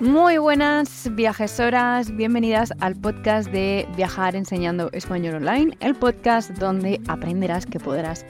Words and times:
Muy 0.00 0.38
buenas 0.38 1.10
viajesoras, 1.14 2.16
bienvenidas 2.16 2.72
al 2.80 2.96
podcast 2.96 3.50
de 3.50 3.86
Viajar 3.96 4.34
enseñando 4.34 4.88
español 4.92 5.34
online, 5.34 5.76
el 5.80 5.94
podcast 5.94 6.52
donde 6.52 7.02
aprenderás 7.06 7.66
que 7.66 7.78
podrás 7.78 8.24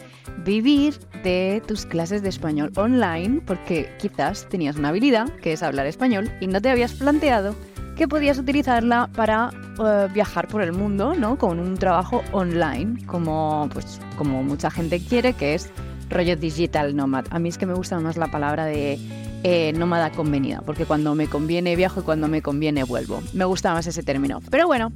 vivir 0.45 0.99
de 1.23 1.63
tus 1.69 1.87
clases 1.87 2.25
de 2.25 2.29
español 2.29 2.73
online 2.75 3.41
porque 3.47 3.89
quizás 4.01 4.49
tenías 4.49 4.75
una 4.75 4.89
habilidad 4.89 5.29
que 5.37 5.53
es 5.53 5.63
hablar 5.63 5.87
español 5.87 6.29
y 6.41 6.49
no 6.49 6.61
te 6.61 6.71
habías 6.71 6.93
planteado 6.93 7.55
que 7.97 8.09
podías 8.09 8.41
utilizarla 8.41 9.09
para 9.15 9.53
eh, 9.79 10.09
viajar 10.13 10.49
por 10.49 10.63
el 10.63 10.73
mundo, 10.73 11.15
¿no? 11.15 11.39
Con 11.39 11.61
un 11.61 11.77
trabajo 11.77 12.25
online, 12.33 13.07
como 13.07 13.69
pues 13.73 14.01
como 14.19 14.43
mucha 14.43 14.73
gente 14.73 14.99
quiere, 14.99 15.35
que 15.35 15.55
es 15.55 15.71
rollo 16.09 16.35
digital 16.35 16.97
nomad. 16.97 17.27
A 17.31 17.39
mí 17.39 17.49
es 17.49 17.59
que 17.59 17.67
me 17.67 17.75
gusta 17.75 18.01
más 18.01 18.17
la 18.17 18.27
palabra 18.27 18.65
de 18.65 18.99
eh, 19.43 19.73
nómada 19.73 20.11
convenida, 20.11 20.61
porque 20.67 20.85
cuando 20.85 21.15
me 21.15 21.27
conviene 21.27 21.75
viajo 21.75 22.01
y 22.01 22.03
cuando 22.03 22.29
me 22.29 22.43
conviene 22.43 22.85
vuelvo. 22.85 23.23
Me 23.33 23.45
gusta 23.47 23.73
más 23.73 23.87
ese 23.87 24.03
término. 24.03 24.41
Pero 24.51 24.67
bueno, 24.67 24.93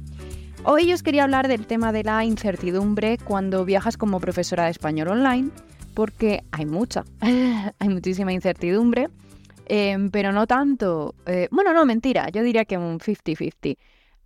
hoy 0.63 0.93
os 0.93 1.01
quería 1.01 1.23
hablar 1.23 1.47
del 1.47 1.65
tema 1.65 1.91
de 1.91 2.03
la 2.03 2.23
incertidumbre 2.25 3.17
cuando 3.17 3.65
viajas 3.65 3.97
como 3.97 4.19
profesora 4.19 4.65
de 4.65 4.71
español 4.71 5.07
online, 5.07 5.49
porque 5.95 6.43
hay 6.51 6.65
mucha, 6.65 7.03
hay 7.79 7.89
muchísima 7.89 8.33
incertidumbre, 8.33 9.09
em, 9.65 10.11
pero 10.11 10.31
no 10.31 10.45
tanto, 10.45 11.15
eh, 11.25 11.47
bueno, 11.51 11.73
no, 11.73 11.85
mentira, 11.85 12.29
yo 12.29 12.43
diría 12.43 12.65
que 12.65 12.77
un 12.77 12.99
50-50. 12.99 13.77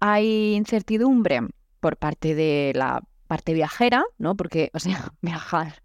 Hay 0.02 0.54
incertidumbre 0.56 1.42
por 1.80 1.96
parte 1.96 2.36
de 2.36 2.74
la 2.76 3.02
parte 3.28 3.54
viajera, 3.54 4.04
¿no? 4.18 4.36
Porque, 4.36 4.70
o 4.74 4.80
sea, 4.80 5.14
viajar 5.22 5.82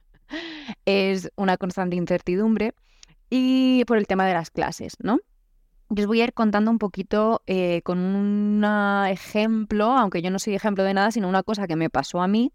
es 0.87 1.30
una 1.37 1.56
constante 1.56 1.95
incertidumbre 1.95 2.74
y 3.37 3.84
por 3.87 3.98
el 3.98 4.06
tema 4.06 4.29
de 4.29 4.34
las 4.34 4.52
clases, 4.52 4.95
¿no? 5.01 5.19
Yo 5.91 6.05
os 6.05 6.06
voy 6.06 6.20
a 6.20 6.24
ir 6.24 6.34
contando 6.34 6.70
un 6.70 6.79
poquito 6.79 7.43
eh, 7.47 7.83
con 7.83 7.98
un 7.98 8.65
ejemplo, 9.09 9.87
aunque 9.87 10.23
yo 10.23 10.30
no 10.30 10.38
soy 10.38 10.54
ejemplo 10.54 10.85
de 10.85 10.95
nada, 10.95 11.10
sino 11.10 11.29
una 11.29 11.43
cosa 11.43 11.66
que 11.66 11.74
me 11.74 11.91
pasó 11.91 12.23
a 12.23 12.29
mí 12.29 12.52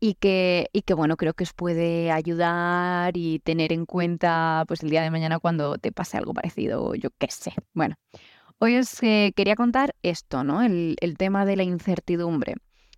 y 0.00 0.14
que, 0.14 0.70
y 0.72 0.80
que 0.80 0.94
bueno, 0.94 1.18
creo 1.18 1.34
que 1.34 1.44
os 1.44 1.52
puede 1.52 2.10
ayudar 2.10 3.14
y 3.18 3.40
tener 3.40 3.70
en 3.70 3.84
cuenta 3.84 4.64
pues 4.66 4.82
el 4.82 4.88
día 4.88 5.02
de 5.02 5.10
mañana 5.10 5.38
cuando 5.40 5.76
te 5.76 5.92
pase 5.92 6.16
algo 6.16 6.32
parecido, 6.32 6.94
yo 6.94 7.10
qué 7.18 7.26
sé. 7.30 7.52
Bueno, 7.74 7.96
hoy 8.60 8.78
os 8.78 9.02
eh, 9.02 9.34
quería 9.36 9.56
contar 9.56 9.94
esto, 10.02 10.42
¿no? 10.42 10.62
El, 10.62 10.96
el 11.00 11.18
tema 11.18 11.44
de 11.44 11.56
la 11.56 11.64
incertidumbre. 11.64 12.54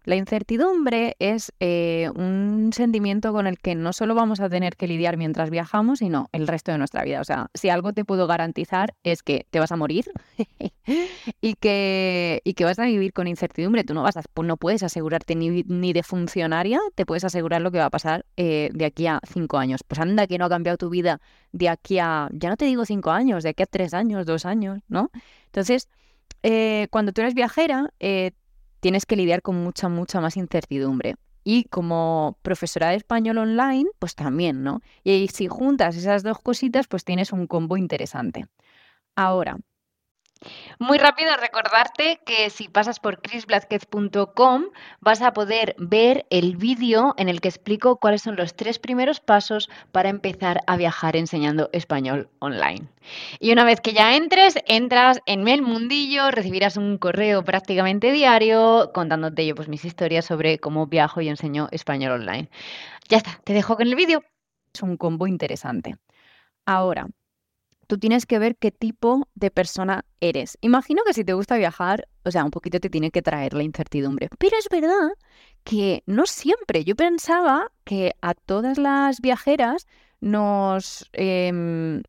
La 0.06 0.14
incertidumbre 0.14 1.16
es 1.18 1.52
eh, 1.58 2.08
un 2.14 2.70
sentimiento 2.72 3.32
con 3.32 3.48
el 3.48 3.58
que 3.58 3.74
no 3.74 3.92
solo 3.92 4.14
vamos 4.14 4.38
a 4.38 4.48
tener 4.48 4.76
que 4.76 4.86
lidiar 4.86 5.16
mientras 5.16 5.50
viajamos, 5.50 5.98
sino 5.98 6.28
el 6.30 6.46
resto 6.46 6.70
de 6.70 6.78
nuestra 6.78 7.02
vida. 7.02 7.20
O 7.20 7.24
sea, 7.24 7.50
si 7.54 7.70
algo 7.70 7.92
te 7.92 8.04
puedo 8.04 8.28
garantizar 8.28 8.94
es 9.02 9.24
que 9.24 9.48
te 9.50 9.58
vas 9.58 9.72
a 9.72 9.76
morir 9.76 10.04
y, 11.40 11.54
que, 11.54 12.40
y 12.44 12.54
que 12.54 12.64
vas 12.64 12.78
a 12.78 12.84
vivir 12.84 13.12
con 13.12 13.26
incertidumbre. 13.26 13.82
Tú 13.82 13.94
no, 13.94 14.04
vas 14.04 14.16
a, 14.16 14.22
no 14.44 14.56
puedes 14.56 14.84
asegurarte 14.84 15.34
ni, 15.34 15.92
de 15.92 16.02
funcionaria, 16.04 16.78
te 16.94 17.04
puedes 17.04 17.24
asegurar 17.24 17.60
lo 17.60 17.72
que 17.72 17.78
va 17.78 17.86
a 17.86 17.90
pasar 17.90 18.24
eh, 18.36 18.70
de 18.72 18.84
aquí 18.84 19.08
a 19.08 19.18
cinco 19.28 19.58
años. 19.58 19.80
Pues 19.82 19.98
anda 19.98 20.28
que 20.28 20.38
no 20.38 20.44
ha 20.44 20.48
cambiado 20.48 20.78
tu 20.78 20.88
vida 20.88 21.20
de 21.50 21.68
aquí 21.68 21.98
a, 21.98 22.28
ya 22.32 22.48
no 22.48 22.56
te 22.56 22.66
digo 22.66 22.84
cinco 22.84 23.10
años, 23.10 23.42
de 23.42 23.48
aquí 23.48 23.64
a 23.64 23.66
tres 23.66 23.92
años, 23.92 24.24
dos 24.24 24.46
años, 24.46 24.78
¿no? 24.86 25.10
Entonces, 25.46 25.88
eh, 26.44 26.86
cuando 26.92 27.10
tú 27.10 27.22
eres 27.22 27.34
viajera, 27.34 27.92
tienes 28.80 29.06
que 29.06 29.16
lidiar 29.16 29.42
con 29.42 29.56
mucha, 29.56 29.88
mucha 29.88 30.20
más 30.20 30.36
incertidumbre. 30.36 31.16
Y 31.44 31.64
como 31.64 32.38
profesora 32.42 32.90
de 32.90 32.96
español 32.96 33.38
online, 33.38 33.88
pues 33.98 34.14
también, 34.16 34.64
¿no? 34.64 34.80
Y 35.04 35.28
si 35.28 35.46
juntas 35.46 35.96
esas 35.96 36.22
dos 36.24 36.40
cositas, 36.40 36.88
pues 36.88 37.04
tienes 37.04 37.32
un 37.32 37.46
combo 37.46 37.76
interesante. 37.76 38.46
Ahora, 39.14 39.58
muy 40.78 40.98
rápido 40.98 41.34
recordarte 41.36 42.20
que 42.24 42.50
si 42.50 42.68
pasas 42.68 43.00
por 43.00 43.20
chrisblazquez.com 43.20 44.64
vas 45.00 45.22
a 45.22 45.32
poder 45.32 45.74
ver 45.78 46.26
el 46.30 46.56
vídeo 46.56 47.14
en 47.16 47.28
el 47.28 47.40
que 47.40 47.48
explico 47.48 47.96
cuáles 47.96 48.22
son 48.22 48.36
los 48.36 48.54
tres 48.54 48.78
primeros 48.78 49.20
pasos 49.20 49.70
para 49.92 50.10
empezar 50.10 50.60
a 50.66 50.76
viajar 50.76 51.16
enseñando 51.16 51.70
español 51.72 52.28
online. 52.38 52.88
Y 53.40 53.52
una 53.52 53.64
vez 53.64 53.80
que 53.80 53.92
ya 53.92 54.16
entres, 54.16 54.56
entras 54.66 55.20
en 55.26 55.48
el 55.48 55.62
mundillo, 55.62 56.30
recibirás 56.30 56.76
un 56.76 56.98
correo 56.98 57.42
prácticamente 57.44 58.12
diario 58.12 58.90
contándote 58.92 59.46
yo 59.46 59.54
pues 59.54 59.68
mis 59.68 59.84
historias 59.84 60.26
sobre 60.26 60.58
cómo 60.58 60.86
viajo 60.86 61.20
y 61.20 61.28
enseño 61.28 61.68
español 61.70 62.12
online. 62.12 62.50
Ya 63.08 63.18
está, 63.18 63.40
te 63.44 63.52
dejo 63.52 63.76
con 63.76 63.86
el 63.86 63.94
vídeo. 63.94 64.22
Es 64.74 64.82
un 64.82 64.96
combo 64.96 65.26
interesante. 65.26 65.96
Ahora, 66.66 67.06
tú 67.86 67.98
tienes 67.98 68.26
que 68.26 68.38
ver 68.38 68.56
qué 68.56 68.70
tipo 68.70 69.28
de 69.34 69.50
persona 69.50 70.04
eres. 70.20 70.58
Imagino 70.60 71.02
que 71.04 71.14
si 71.14 71.24
te 71.24 71.32
gusta 71.32 71.56
viajar, 71.56 72.08
o 72.24 72.30
sea, 72.30 72.44
un 72.44 72.50
poquito 72.50 72.80
te 72.80 72.90
tiene 72.90 73.10
que 73.10 73.22
traer 73.22 73.54
la 73.54 73.62
incertidumbre. 73.62 74.28
Pero 74.38 74.56
es 74.58 74.68
verdad 74.70 75.10
que 75.64 76.02
no 76.06 76.26
siempre. 76.26 76.84
Yo 76.84 76.96
pensaba 76.96 77.72
que 77.84 78.12
a 78.20 78.34
todas 78.34 78.78
las 78.78 79.20
viajeras 79.20 79.86
nos, 80.20 81.08
em, 81.12 82.02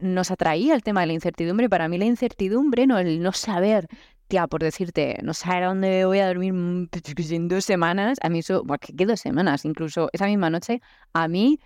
nos 0.00 0.30
atraía 0.30 0.74
el 0.74 0.82
tema 0.82 1.00
de 1.02 1.08
la 1.08 1.12
incertidumbre. 1.12 1.68
Para 1.68 1.88
mí 1.88 1.98
la 1.98 2.04
incertidumbre, 2.06 2.86
no 2.86 2.98
el 2.98 3.22
no 3.22 3.32
saber, 3.32 3.88
tía, 4.28 4.46
por 4.46 4.62
decirte, 4.62 5.18
no 5.22 5.34
saber 5.34 5.64
a 5.64 5.68
dónde 5.68 6.04
voy 6.04 6.18
a 6.20 6.26
dormir 6.26 6.52
mm, 6.52 6.88
en 7.30 7.48
dos 7.48 7.64
semanas, 7.64 8.18
a 8.22 8.28
mí 8.28 8.40
eso, 8.40 8.62
bueno, 8.64 8.80
¿qué 8.80 9.06
dos 9.06 9.20
semanas? 9.20 9.64
Incluso 9.64 10.08
esa 10.12 10.26
misma 10.26 10.50
noche, 10.50 10.80
a 11.12 11.28
mí 11.28 11.60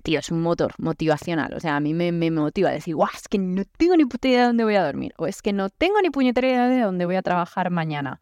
tío, 0.00 0.18
es 0.18 0.30
un 0.30 0.42
motor 0.42 0.74
motivacional. 0.78 1.54
O 1.54 1.60
sea, 1.60 1.76
a 1.76 1.80
mí 1.80 1.94
me, 1.94 2.30
motiva 2.30 2.70
a 2.70 2.72
decir, 2.72 2.94
guau, 2.94 3.10
es 3.14 3.28
que 3.28 3.38
no 3.38 3.64
tengo 3.64 3.96
ni 3.96 4.04
puta 4.04 4.28
idea 4.28 4.40
de 4.40 4.46
dónde 4.46 4.64
voy 4.64 4.74
a 4.74 4.84
dormir. 4.84 5.12
O 5.18 5.26
es 5.26 5.42
que 5.42 5.52
no 5.52 5.68
tengo 5.70 6.00
ni 6.02 6.10
puñetera 6.10 6.48
idea 6.48 6.68
de 6.68 6.80
dónde 6.80 7.06
voy 7.06 7.16
a 7.16 7.22
trabajar 7.22 7.70
mañana. 7.70 8.20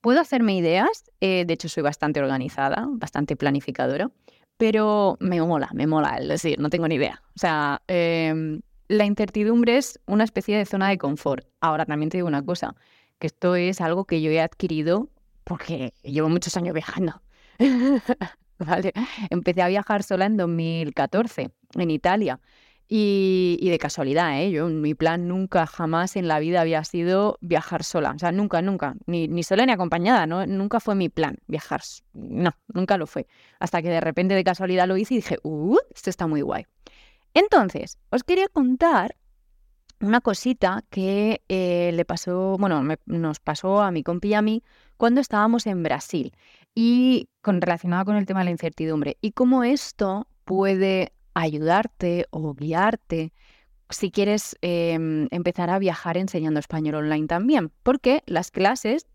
Puedo 0.00 0.20
hacerme 0.20 0.56
ideas, 0.56 1.04
eh, 1.20 1.44
de 1.46 1.54
hecho 1.54 1.68
soy 1.68 1.82
bastante 1.82 2.20
organizada, 2.20 2.86
bastante 2.88 3.36
planificadora, 3.36 4.10
pero 4.56 5.16
me 5.20 5.40
mola, 5.40 5.70
me 5.74 5.86
mola, 5.86 6.18
es 6.18 6.28
decir, 6.28 6.58
no 6.60 6.70
tengo 6.70 6.86
ni 6.88 6.96
idea. 6.96 7.22
O 7.34 7.38
sea, 7.38 7.82
em, 7.88 8.60
la 8.88 9.04
incertidumbre 9.04 9.76
es 9.76 10.00
una 10.06 10.24
especie 10.24 10.56
de 10.56 10.66
zona 10.66 10.88
de 10.88 10.98
confort. 10.98 11.46
Ahora 11.60 11.84
también 11.84 12.10
te 12.10 12.18
digo 12.18 12.28
una 12.28 12.44
cosa, 12.44 12.74
que 13.18 13.26
esto 13.26 13.56
es 13.56 13.80
algo 13.80 14.04
que 14.04 14.22
yo 14.22 14.30
he 14.30 14.40
adquirido 14.40 15.08
porque 15.44 15.94
llevo 16.02 16.28
muchos 16.28 16.56
años 16.56 16.74
viajando. 16.74 17.20
¿vale? 18.66 18.92
Empecé 19.30 19.62
a 19.62 19.68
viajar 19.68 20.02
sola 20.02 20.26
en 20.26 20.36
2014 20.36 21.50
en 21.74 21.90
Italia. 21.90 22.40
Y, 22.90 23.68
de 23.68 23.78
casualidad, 23.78 24.40
¿eh? 24.40 24.50
Yo, 24.50 24.66
mi 24.68 24.94
plan 24.94 25.28
nunca, 25.28 25.66
jamás 25.66 26.16
en 26.16 26.26
la 26.26 26.38
vida 26.38 26.62
había 26.62 26.82
sido 26.84 27.36
viajar 27.42 27.84
sola. 27.84 28.12
O 28.16 28.18
sea, 28.18 28.32
nunca, 28.32 28.62
nunca. 28.62 28.94
Ni, 29.04 29.42
sola 29.42 29.66
ni 29.66 29.72
acompañada, 29.72 30.26
¿no? 30.26 30.46
Nunca 30.46 30.80
fue 30.80 30.94
mi 30.94 31.10
plan 31.10 31.36
viajar. 31.48 31.82
No, 32.14 32.52
nunca 32.68 32.96
lo 32.96 33.06
fue. 33.06 33.26
Hasta 33.60 33.82
que 33.82 33.90
de 33.90 34.00
repente 34.00 34.34
de 34.34 34.42
casualidad 34.42 34.88
lo 34.88 34.96
hice 34.96 35.14
y 35.14 35.16
dije, 35.18 35.38
¡uh! 35.42 35.76
Esto 35.94 36.08
está 36.08 36.26
muy 36.26 36.40
guay. 36.40 36.64
Entonces, 37.34 37.98
os 38.08 38.24
quería 38.24 38.48
contar 38.48 39.16
una 40.00 40.20
cosita 40.20 40.84
que 40.90 41.42
eh, 41.48 41.90
le 41.92 42.04
pasó, 42.06 42.56
bueno, 42.58 42.82
nos 43.06 43.40
pasó 43.40 43.82
a 43.82 43.90
mi 43.90 44.02
compi 44.02 44.28
y 44.28 44.34
a 44.34 44.42
mí 44.42 44.62
cuando 44.96 45.20
estábamos 45.20 45.66
en 45.66 45.82
Brasil 45.82 46.32
y 46.80 47.28
con, 47.40 47.60
relacionada 47.60 48.04
con 48.04 48.14
el 48.14 48.24
tema 48.24 48.38
de 48.38 48.44
la 48.44 48.50
incertidumbre 48.52 49.18
y 49.20 49.32
cómo 49.32 49.64
esto 49.64 50.28
puede 50.44 51.12
ayudarte 51.34 52.26
o 52.30 52.54
guiarte 52.54 53.32
si 53.90 54.12
quieres 54.12 54.56
em, 54.60 55.26
empezar 55.32 55.70
a 55.70 55.80
viajar 55.80 56.16
enseñando 56.16 56.60
español 56.60 56.94
online 56.94 57.26
también, 57.26 57.72
porque 57.82 58.22
las 58.26 58.52
clases, 58.52 59.08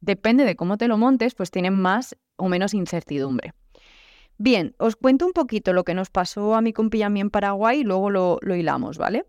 depende 0.00 0.46
de 0.46 0.56
cómo 0.56 0.78
te 0.78 0.88
lo 0.88 0.96
montes, 0.96 1.34
pues 1.34 1.50
tienen 1.50 1.74
más 1.74 2.16
o 2.36 2.48
menos 2.48 2.72
incertidumbre. 2.72 3.52
Bien, 4.38 4.74
os 4.78 4.96
cuento 4.96 5.26
un 5.26 5.34
poquito 5.34 5.74
lo 5.74 5.84
que 5.84 5.92
nos 5.92 6.08
pasó 6.08 6.54
a 6.54 6.62
mi 6.62 6.72
compi 6.72 7.02
en 7.02 7.28
Paraguay 7.28 7.80
y 7.80 7.84
luego 7.84 8.08
lo, 8.08 8.38
hilamos, 8.56 8.96
¿vale? 8.96 9.26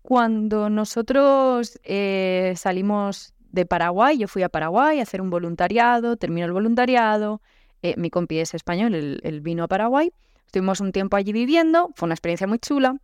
Cuando 0.00 0.70
nosotros 0.70 1.78
eh, 1.84 2.54
salimos 2.56 3.35
de 3.50 3.66
Paraguay. 3.66 4.18
Yo 4.18 4.28
fui 4.28 4.42
a 4.42 4.48
Paraguay 4.48 5.00
a 5.00 5.02
hacer 5.02 5.20
un 5.20 5.30
voluntariado, 5.30 6.16
terminó 6.16 6.46
el 6.46 6.52
voluntariado. 6.52 7.40
Eh, 7.82 7.94
mi 7.96 8.10
compi 8.10 8.38
es 8.38 8.54
español, 8.54 8.94
él, 8.94 9.40
vino 9.40 9.64
a 9.64 9.68
Paraguay. 9.68 10.12
Estuvimos 10.46 10.80
un 10.80 10.92
tiempo 10.92 11.16
allí 11.16 11.32
viviendo, 11.32 11.90
fue 11.94 12.06
una 12.06 12.14
experiencia 12.14 12.46
muy 12.46 12.58
chula. 12.58 12.96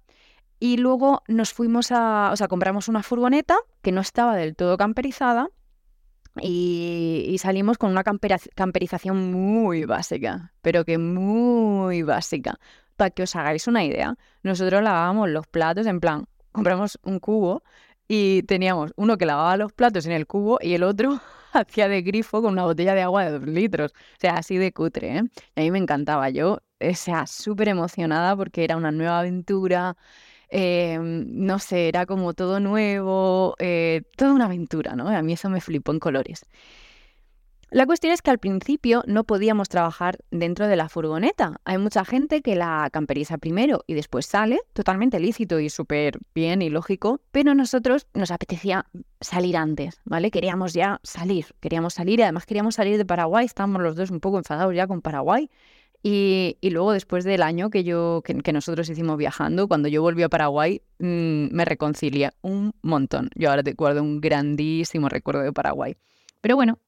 Y 0.60 0.76
luego 0.76 1.22
nos 1.26 1.52
fuimos 1.52 1.90
a, 1.90 2.30
o 2.32 2.36
sea, 2.36 2.48
compramos 2.48 2.88
una 2.88 3.02
furgoneta 3.02 3.56
que 3.82 3.90
no 3.90 4.00
estaba 4.00 4.36
del 4.36 4.54
todo 4.54 4.76
camperizada 4.76 5.50
y, 6.40 7.36
salimos 7.40 7.78
con 7.78 7.90
una 7.90 8.04
camperización 8.04 9.32
muy 9.32 9.84
básica, 9.84 10.52
pero 10.62 10.84
que 10.84 10.98
muy 10.98 12.02
básica. 12.02 12.58
Para 12.96 13.10
que 13.10 13.24
os 13.24 13.34
hagáis 13.36 13.66
una 13.66 13.84
idea, 13.84 14.16
nosotros 14.42 14.82
lavábamos 14.82 15.28
los 15.30 15.46
platos 15.46 15.86
en 15.86 16.00
plan, 16.00 16.26
compramos 16.52 16.98
un 17.02 17.18
cubo 17.18 17.62
y 18.14 18.42
teníamos 18.42 18.92
uno 18.96 19.16
que 19.16 19.24
lavaba 19.24 19.56
los 19.56 19.72
platos 19.72 20.04
en 20.04 20.12
el 20.12 20.26
cubo 20.26 20.58
y 20.60 20.74
el 20.74 20.82
otro 20.82 21.18
hacía 21.54 21.88
de 21.88 22.02
grifo 22.02 22.42
con 22.42 22.52
una 22.52 22.64
botella 22.64 22.94
de 22.94 23.00
agua 23.00 23.24
de 23.24 23.30
dos 23.38 23.44
litros. 23.46 23.92
O 23.92 24.20
sea, 24.20 24.34
así 24.34 24.58
de 24.58 24.70
cutre, 24.72 25.16
¿eh? 25.16 25.22
a 25.56 25.60
mí 25.62 25.70
me 25.70 25.78
encantaba. 25.78 26.28
Yo, 26.28 26.58
o 26.80 26.94
sea, 26.94 27.26
súper 27.26 27.68
emocionada 27.68 28.36
porque 28.36 28.64
era 28.64 28.76
una 28.76 28.92
nueva 28.92 29.20
aventura. 29.20 29.96
em, 30.50 31.26
no 31.46 31.58
sé, 31.58 31.88
era 31.88 32.04
como 32.06 32.34
todo 32.34 32.60
nuevo, 32.60 33.56
eh, 33.58 34.02
toda 34.16 34.34
una 34.34 34.44
aventura, 34.46 34.94
¿no? 34.96 35.08
A 35.08 35.22
mí 35.22 35.32
eso 35.34 35.48
me 35.50 35.60
flipó 35.62 35.92
en 35.92 35.98
colores. 36.00 36.46
La 37.72 37.86
cuestión 37.86 38.12
es 38.12 38.20
que 38.20 38.30
al 38.30 38.38
principio 38.38 39.02
no 39.06 39.24
podíamos 39.24 39.70
trabajar 39.70 40.18
dentro 40.30 40.68
de 40.68 40.76
la 40.76 40.90
furgoneta. 40.90 41.58
Hay 41.64 41.78
mucha 41.78 42.04
gente 42.04 42.42
que 42.42 42.54
la 42.54 42.90
camperiza 42.92 43.38
primero 43.38 43.82
y 43.86 43.94
después 43.94 44.26
sale, 44.26 44.60
totalmente 44.74 45.18
lícito 45.18 45.58
y 45.58 45.70
súper 45.70 46.18
bien 46.34 46.60
y 46.60 46.68
lógico, 46.68 47.22
pero 47.30 47.54
nosotros 47.54 48.08
nos 48.12 48.30
apetecía 48.30 48.84
salir 49.22 49.56
antes, 49.56 50.02
¿vale? 50.04 50.30
Queríamos 50.30 50.74
ya 50.74 51.00
salir, 51.02 51.46
queríamos 51.60 51.94
salir 51.94 52.18
y 52.18 52.24
además 52.24 52.44
queríamos 52.44 52.74
salir 52.74 52.98
de 52.98 53.06
Paraguay, 53.06 53.46
estábamos 53.46 53.80
los 53.80 53.96
dos 53.96 54.10
un 54.10 54.20
poco 54.20 54.36
enfadados 54.36 54.74
ya 54.74 54.86
con 54.86 55.00
Paraguay. 55.00 55.48
Y, 56.02 56.58
luego 56.62 56.92
después 56.92 57.24
del 57.24 57.42
año 57.42 57.70
que 57.70 57.84
yo 57.84 58.22
que, 58.22 58.52
nosotros 58.52 58.90
hicimos 58.90 59.16
viajando, 59.16 59.66
cuando 59.66 59.88
yo 59.88 60.02
volví 60.02 60.22
a 60.22 60.28
Paraguay, 60.28 60.82
mm, 60.98 61.54
me 61.54 61.64
reconcilia 61.64 62.34
un 62.42 62.74
montón. 62.82 63.30
Yo 63.34 63.48
ahora 63.48 63.62
te 63.62 63.72
guardo 63.72 64.02
un 64.02 64.20
grandísimo 64.20 65.08
recuerdo 65.08 65.40
de 65.40 65.54
Paraguay. 65.54 65.96
Pero 66.42 66.56
bueno, 66.56 66.78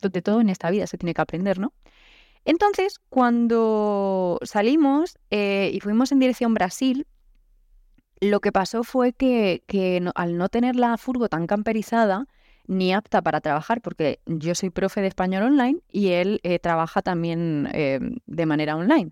de 0.00 0.22
todo 0.22 0.40
en 0.40 0.48
esta 0.48 0.70
vida 0.70 0.86
se 0.86 0.98
tiene 0.98 1.14
que 1.14 1.22
aprender, 1.22 1.58
¿no? 1.58 1.72
Entonces, 2.46 3.00
cuando 3.08 4.38
salimos 4.42 5.18
eh, 5.30 5.70
y 5.74 5.80
fuimos 5.80 6.12
en 6.12 6.20
dirección 6.20 6.54
Brasil, 6.54 7.06
lo 8.20 8.40
que 8.40 8.52
pasó 8.52 8.84
fue 8.84 9.12
que, 9.12 9.62
al 10.14 10.38
no 10.38 10.48
tener 10.48 10.76
la 10.76 10.96
furgo 10.96 11.28
tan 11.28 11.48
camperizada, 11.48 12.26
ni 12.68 12.94
apta 12.94 13.20
para 13.20 13.40
trabajar, 13.40 13.80
porque 13.80 14.20
yo 14.26 14.54
soy 14.54 14.70
profe 14.70 15.00
de 15.00 15.08
español 15.08 15.42
online 15.42 15.80
y 15.90 16.08
él 16.08 16.40
eh, 16.44 16.58
trabaja 16.60 17.02
también 17.02 17.68
eh, 17.72 18.00
de 18.26 18.46
manera 18.46 18.76
online 18.76 19.10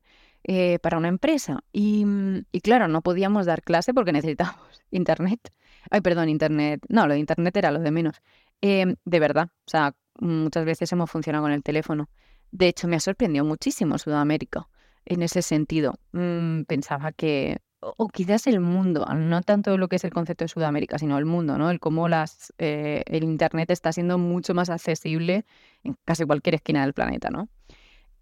para 0.83 0.99
una 0.99 1.09
empresa. 1.09 1.65
Y, 1.73 2.05
y, 2.53 2.61
claro, 2.61 2.87
no 2.87 3.03
podíamos 3.03 3.47
dar 3.47 3.63
clase 3.63 3.95
porque 3.95 4.13
necesitábamos 4.13 4.83
internet. 4.91 5.53
Ay, 5.91 6.03
perdón, 6.03 6.29
internet. 6.29 6.81
No, 6.89 7.07
lo 7.09 7.15
de 7.15 7.21
internet 7.21 7.57
era 7.57 7.73
lo 7.73 7.81
de 7.81 7.91
menos. 7.91 8.21
de 8.61 9.21
verdad, 9.21 9.49
o 9.67 9.71
sea, 9.71 9.95
muchas 10.21 10.65
veces 10.65 10.91
hemos 10.93 11.11
funcionado 11.11 11.45
con 11.45 11.53
el 11.53 11.63
teléfono. 11.63 12.09
De 12.51 12.69
hecho, 12.69 12.89
me 12.89 12.97
ha 12.97 13.01
sorprendido 13.01 13.45
muchísimo 13.45 13.99
Sudamérica 13.99 14.69
en 15.05 15.23
ese 15.23 15.43
sentido. 15.43 15.95
Mm, 16.13 16.63
pensaba 16.63 17.13
que, 17.13 17.59
o, 17.81 18.09
quizás 18.09 18.47
el 18.47 18.61
mundo, 18.61 19.07
no 19.15 19.43
tanto 19.43 19.77
lo 19.77 19.89
que 19.89 19.97
es 19.97 20.05
el 20.05 20.13
concepto 20.13 20.45
de 20.45 20.49
Sudamérica, 20.49 20.99
sino 20.99 21.19
el 21.19 21.25
mundo, 21.25 21.59
¿no? 21.59 21.71
El 21.71 21.81
cómo 21.81 22.09
las, 22.09 22.53
eh, 22.59 23.03
el 23.07 23.25
Internet 23.25 23.71
está 23.71 23.93
siendo 23.93 24.19
mucho 24.19 24.55
más 24.55 24.71
accesible 24.71 25.45
en 25.83 25.97
casi 26.05 26.25
cualquier 26.25 26.57
esquina 26.57 26.83
del 26.83 26.95
planeta, 26.95 27.31
¿no? 27.31 27.49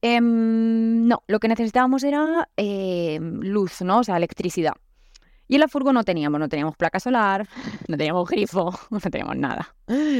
Em, 0.00 1.06
no, 1.06 1.22
lo 1.28 1.38
que 1.38 1.48
necesitábamos 1.48 2.02
era 2.02 2.48
em, 2.56 3.40
luz, 3.40 3.82
¿no? 3.82 4.00
O 4.00 4.04
sea, 4.04 4.16
electricidad. 4.16 4.74
Y 5.52 5.56
en 5.56 5.60
la 5.60 5.68
furgo 5.68 5.92
no 5.92 6.02
teníamos, 6.02 6.40
no 6.40 6.48
teníamos 6.48 6.78
placa 6.78 6.98
solar, 6.98 7.46
no 7.86 7.98
teníamos 7.98 8.26
grifo, 8.26 8.72
no 8.90 9.00
teníamos 9.00 9.36
nada. 9.36 9.74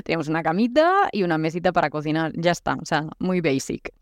Teníamos 0.04 0.28
una 0.28 0.42
camita 0.42 1.08
y 1.10 1.22
una 1.22 1.38
mesita 1.38 1.72
para 1.72 1.88
cocinar, 1.88 2.32
ya 2.34 2.50
está, 2.50 2.74
o 2.74 2.84
sea, 2.84 3.06
muy 3.18 3.40
basic. 3.40 3.94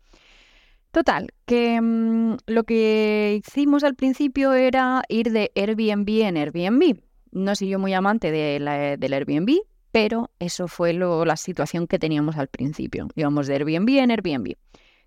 Total, 0.91 1.29
que 1.45 1.79
mm, 1.79 2.35
lo 2.47 2.65
que 2.65 3.41
hicimos 3.41 3.85
al 3.85 3.95
principio 3.95 4.51
era 4.51 5.03
ir 5.07 5.31
de 5.31 5.53
Airbnb 5.55 6.09
en 6.09 6.35
Airbnb. 6.35 6.99
No 7.31 7.55
soy 7.55 7.69
yo 7.69 7.79
muy 7.79 7.93
amante 7.93 8.29
de 8.29 8.97
del 8.99 9.13
Airbnb, 9.13 9.61
pero 9.93 10.31
eso 10.39 10.67
fue 10.67 10.91
lo, 10.91 11.23
la 11.23 11.37
situación 11.37 11.87
que 11.87 11.97
teníamos 11.97 12.35
al 12.35 12.49
principio. 12.49 13.07
Íbamos 13.15 13.47
de 13.47 13.53
Airbnb 13.53 13.89
en 13.99 14.11
Airbnb. 14.11 14.55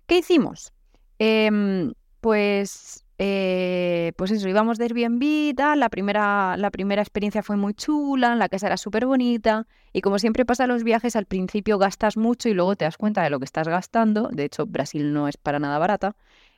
¿Qué 0.07 0.17
hicimos? 0.17 0.73
Em, 1.19 1.93
pues 2.19 3.04
eh, 3.17 4.11
pues 4.17 4.31
eso, 4.31 4.49
íbamos 4.49 4.77
de 4.77 4.85
Airbnb 4.85 5.55
tal, 5.55 5.79
la 5.79 5.89
primera, 5.89 6.57
la 6.57 6.69
primera 6.69 7.01
experiencia 7.01 7.43
fue 7.43 7.55
muy 7.55 7.73
chula, 7.73 8.35
la 8.35 8.49
casa 8.49 8.67
era 8.67 8.77
súper 8.77 9.05
bonita 9.05 9.67
y 9.93 10.01
como 10.01 10.19
siempre 10.19 10.45
pasa 10.45 10.67
los 10.67 10.83
viajes, 10.83 11.15
al 11.15 11.25
principio 11.25 11.77
gastas 11.77 12.17
mucho 12.17 12.49
y 12.49 12.53
luego 12.53 12.75
te 12.75 12.85
das 12.85 12.97
cuenta 12.97 13.23
de 13.23 13.29
lo 13.29 13.39
que 13.39 13.45
estás 13.45 13.67
gastando, 13.67 14.29
de 14.31 14.45
hecho 14.45 14.65
Brasil 14.65 15.13
no 15.13 15.27
es 15.27 15.37
para 15.37 15.59
nada 15.59 15.77
barata, 15.77 16.15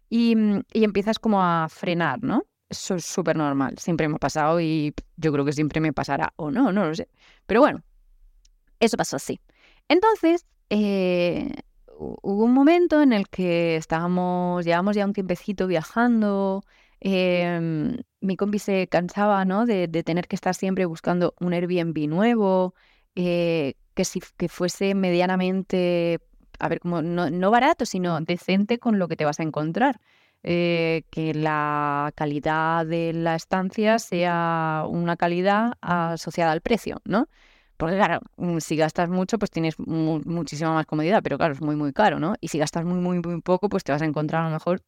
y, 0.10 0.36
y 0.74 0.84
empiezas 0.84 1.20
como 1.20 1.44
a 1.44 1.68
frenar, 1.70 2.24
¿no? 2.24 2.46
Eso 2.70 2.96
es 2.96 3.06
súper 3.06 3.36
normal, 3.36 3.78
siempre 3.78 4.08
me 4.08 4.16
ha 4.16 4.20
pasado 4.20 4.60
y 4.60 4.94
yo 5.16 5.32
creo 5.32 5.46
que 5.46 5.54
siempre 5.54 5.80
me 5.80 5.94
pasará 5.94 6.34
o 6.38 6.50
no, 6.50 6.72
no 6.72 6.86
lo 6.86 6.96
sé, 6.96 7.08
pero 7.46 7.62
bueno, 7.62 7.84
eso 8.80 8.98
pasó 8.98 9.16
así. 9.16 9.40
Entonces, 9.88 10.46
eh, 10.70 11.54
hubo 11.98 12.44
un 12.46 12.54
momento 12.54 13.02
en 13.02 13.14
el 13.14 13.28
que 13.30 13.76
estábamos, 13.76 14.66
llevamos 14.66 14.96
ya 14.96 15.06
un 15.06 15.14
tiempecito 15.14 15.68
viajando, 15.68 16.64
em, 17.00 17.98
mi 18.22 18.36
compi 18.38 18.60
se 18.60 18.88
cansaba, 18.88 19.46
¿no? 19.46 19.66
De, 19.66 19.88
tener 19.88 20.28
que 20.28 20.36
estar 20.36 20.56
siempre 20.56 20.86
buscando 20.86 21.34
un 21.40 21.54
Airbnb 21.54 22.08
nuevo, 22.08 22.74
eh, 23.16 23.76
que, 23.94 24.06
si, 24.06 24.22
fuese 24.50 24.96
medianamente, 24.96 26.20
a 26.60 26.70
ver, 26.70 26.80
como 26.80 27.02
no, 27.02 27.52
barato, 27.52 27.86
sino 27.86 28.20
decente 28.22 28.80
con 28.80 29.00
lo 29.00 29.08
que 29.08 29.16
te 29.16 29.26
vas 29.26 29.40
a 29.40 29.44
encontrar. 29.44 30.00
Eh, 30.44 31.04
que 31.10 31.34
la 31.34 32.12
calidad 32.16 32.86
de 32.86 33.12
la 33.12 33.36
estancia 33.36 34.00
sea 34.00 34.86
una 34.88 35.18
calidad 35.18 35.74
asociada 35.82 36.52
al 36.52 36.62
precio, 36.62 37.02
¿no? 37.06 37.28
Porque 37.78 37.96
claro, 37.96 38.22
mm, 38.38 38.58
si 38.60 38.76
gastas 38.76 39.10
mucho, 39.10 39.38
pues 39.40 39.52
tienes 39.52 39.76
muchísima 39.80 40.74
más 40.74 40.86
comodidad, 40.86 41.22
pero 41.24 41.38
claro, 41.38 41.54
es 41.54 41.62
muy, 41.62 41.76
muy 41.76 41.94
caro, 41.94 42.20
¿no? 42.20 42.36
Y 42.42 42.48
si 42.50 42.58
gastas 42.58 42.86
muy, 42.86 43.00
muy, 43.00 43.20
muy 43.20 43.42
poco, 43.42 43.70
pues 43.70 43.84
te 43.84 43.92
vas 43.92 44.02
a 44.02 44.06
encontrar 44.06 44.42
a 44.44 44.46
lo 44.48 44.54
mejor 44.54 44.82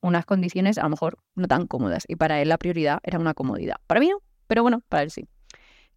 unas 0.00 0.26
condiciones 0.26 0.78
a 0.78 0.84
lo 0.84 0.90
mejor 0.90 1.18
no 1.34 1.48
tan 1.48 1.66
cómodas. 1.66 2.04
Y 2.08 2.16
para 2.16 2.40
él 2.40 2.48
la 2.48 2.58
prioridad 2.58 3.00
era 3.02 3.18
una 3.18 3.34
comodidad. 3.34 3.76
Para 3.86 4.00
mí 4.00 4.08
no, 4.08 4.18
pero 4.46 4.62
bueno, 4.62 4.82
para 4.88 5.02
él 5.02 5.10
sí. 5.10 5.26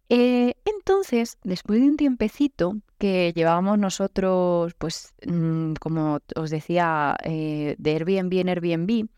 Eh, 0.08 0.54
entonces, 0.64 1.38
después 1.42 1.80
de 1.80 1.86
un 1.86 1.96
tiempecito 1.96 2.76
que 2.98 3.32
llevábamos 3.34 3.78
nosotros, 3.78 4.74
pues, 4.78 5.14
mm, 5.26 5.74
como 5.80 6.20
os 6.36 6.50
decía, 6.50 7.16
eh, 7.24 7.76
de 7.78 7.90
Airbnb 7.92 8.32
en 8.34 8.48
Airbnb, 8.48 9.08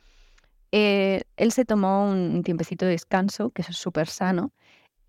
eh, 0.72 1.22
él 1.36 1.52
se 1.52 1.64
tomó 1.64 2.08
un 2.10 2.42
tiempecito 2.42 2.84
de 2.84 2.92
descanso, 2.92 3.50
que 3.50 3.62
es 3.62 3.68
súper 3.76 4.08
sano, 4.08 4.52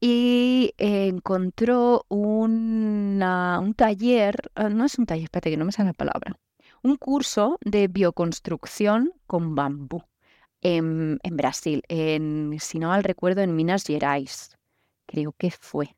y 0.08 0.76
encontró 0.78 2.06
un 2.10 3.74
taller, 3.76 4.36
ah, 4.54 4.70
no 4.70 4.86
es 4.86 5.00
un 5.00 5.08
taller, 5.08 5.24
espérate 5.24 5.50
que 5.50 5.58
no 5.58 5.66
me 5.66 5.72
sale 5.72 5.90
la 5.90 5.94
palabra, 5.94 6.38
un 6.84 6.96
curso 6.96 7.58
de 7.62 7.88
bioconstrucción 7.88 9.14
con 9.26 9.56
bambú 9.56 10.04
en, 10.62 11.20
Brasil, 11.32 11.82
en, 11.88 12.56
si 12.60 12.78
no 12.78 12.90
mal 12.90 13.04
recuerdo, 13.04 13.42
en 13.42 13.56
Minas 13.56 13.84
Gerais, 13.84 14.56
creo 15.08 15.34
que 15.40 15.50
fue. 15.50 15.96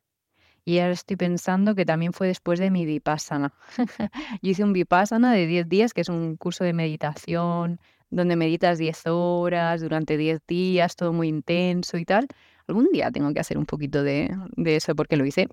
Y 0.63 0.79
ahora 0.79 0.93
estoy 0.93 1.17
pensando 1.17 1.75
que 1.75 1.85
también 1.85 2.13
fue 2.13 2.27
después 2.27 2.59
de 2.59 2.71
mi 2.71 2.85
vipassana. 2.85 3.53
Yo 4.41 4.51
hice 4.51 4.63
un 4.63 4.71
vipassana 4.71 5.33
de 5.33 5.47
10 5.47 5.67
días, 5.67 5.93
que 5.93 5.99
es 5.99 6.09
un 6.09 6.37
curso 6.37 6.63
de 6.63 6.71
meditación, 6.71 7.81
donde 8.09 8.37
meditas 8.37 8.77
10 8.77 9.07
horas 9.07 9.81
durante 9.81 10.15
10 10.15 10.39
días, 10.47 10.95
todo 10.95 11.11
muy 11.11 11.27
intenso 11.27 11.97
y 11.97 12.05
tal 12.05 12.29
algún 12.67 12.89
día 12.91 13.11
tengo 13.11 13.33
que 13.33 13.39
hacer 13.39 13.57
un 13.57 13.65
poquito 13.65 14.03
de, 14.03 14.29
eso 14.65 14.95
porque 14.95 15.17
lo 15.17 15.25
hice. 15.25 15.47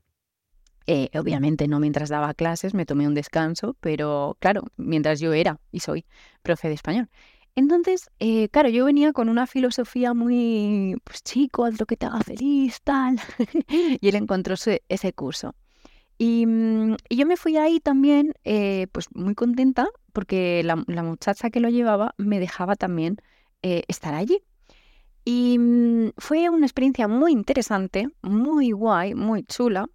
Eh, 0.86 1.08
obviamente 1.18 1.66
no 1.66 1.80
mientras 1.80 2.10
daba 2.10 2.34
clases, 2.34 2.74
me 2.74 2.84
tomé 2.84 3.06
un 3.06 3.14
descanso, 3.14 3.74
pero 3.80 4.36
claro, 4.38 4.64
mientras 4.76 5.18
yo 5.18 5.32
era 5.32 5.58
y 5.72 5.80
soy 5.80 6.04
profe 6.42 6.68
de 6.68 6.74
español. 6.74 7.08
Entonces, 7.56 8.10
eh, 8.18 8.48
claro, 8.48 8.68
yo 8.68 8.84
venía 8.84 9.12
con 9.12 9.28
una 9.28 9.46
filosofía 9.46 10.12
muy, 10.12 10.96
pues 11.04 11.22
chico, 11.22 11.64
haz 11.64 11.76
que 11.86 11.96
te 11.96 12.06
haga 12.06 12.20
feliz, 12.20 12.80
tal. 12.82 13.18
y 14.00 14.08
él 14.08 14.16
encontró 14.16 14.54
ese, 14.54 15.12
curso. 15.14 15.54
Mm, 16.18 16.94
y, 17.08 17.16
yo 17.16 17.26
me 17.26 17.36
fui 17.36 17.56
ahí 17.56 17.80
también, 17.80 18.34
eh, 18.44 18.88
pues 18.92 19.06
muy 19.14 19.34
contenta, 19.34 19.88
porque 20.12 20.62
la, 20.64 20.76
muchacha 20.76 21.50
que 21.50 21.60
lo 21.60 21.68
llevaba 21.70 22.14
me 22.18 22.40
dejaba 22.40 22.76
también 22.76 23.16
estar 23.62 24.12
allí. 24.12 24.42
Y 25.24 25.58
mm, 25.58 26.12
fue 26.18 26.48
una 26.50 26.66
experiencia 26.66 27.08
muy 27.08 27.32
interesante, 27.32 28.08
muy 28.22 28.72
guay, 28.72 29.14
muy 29.14 29.42
chula, 29.44 29.88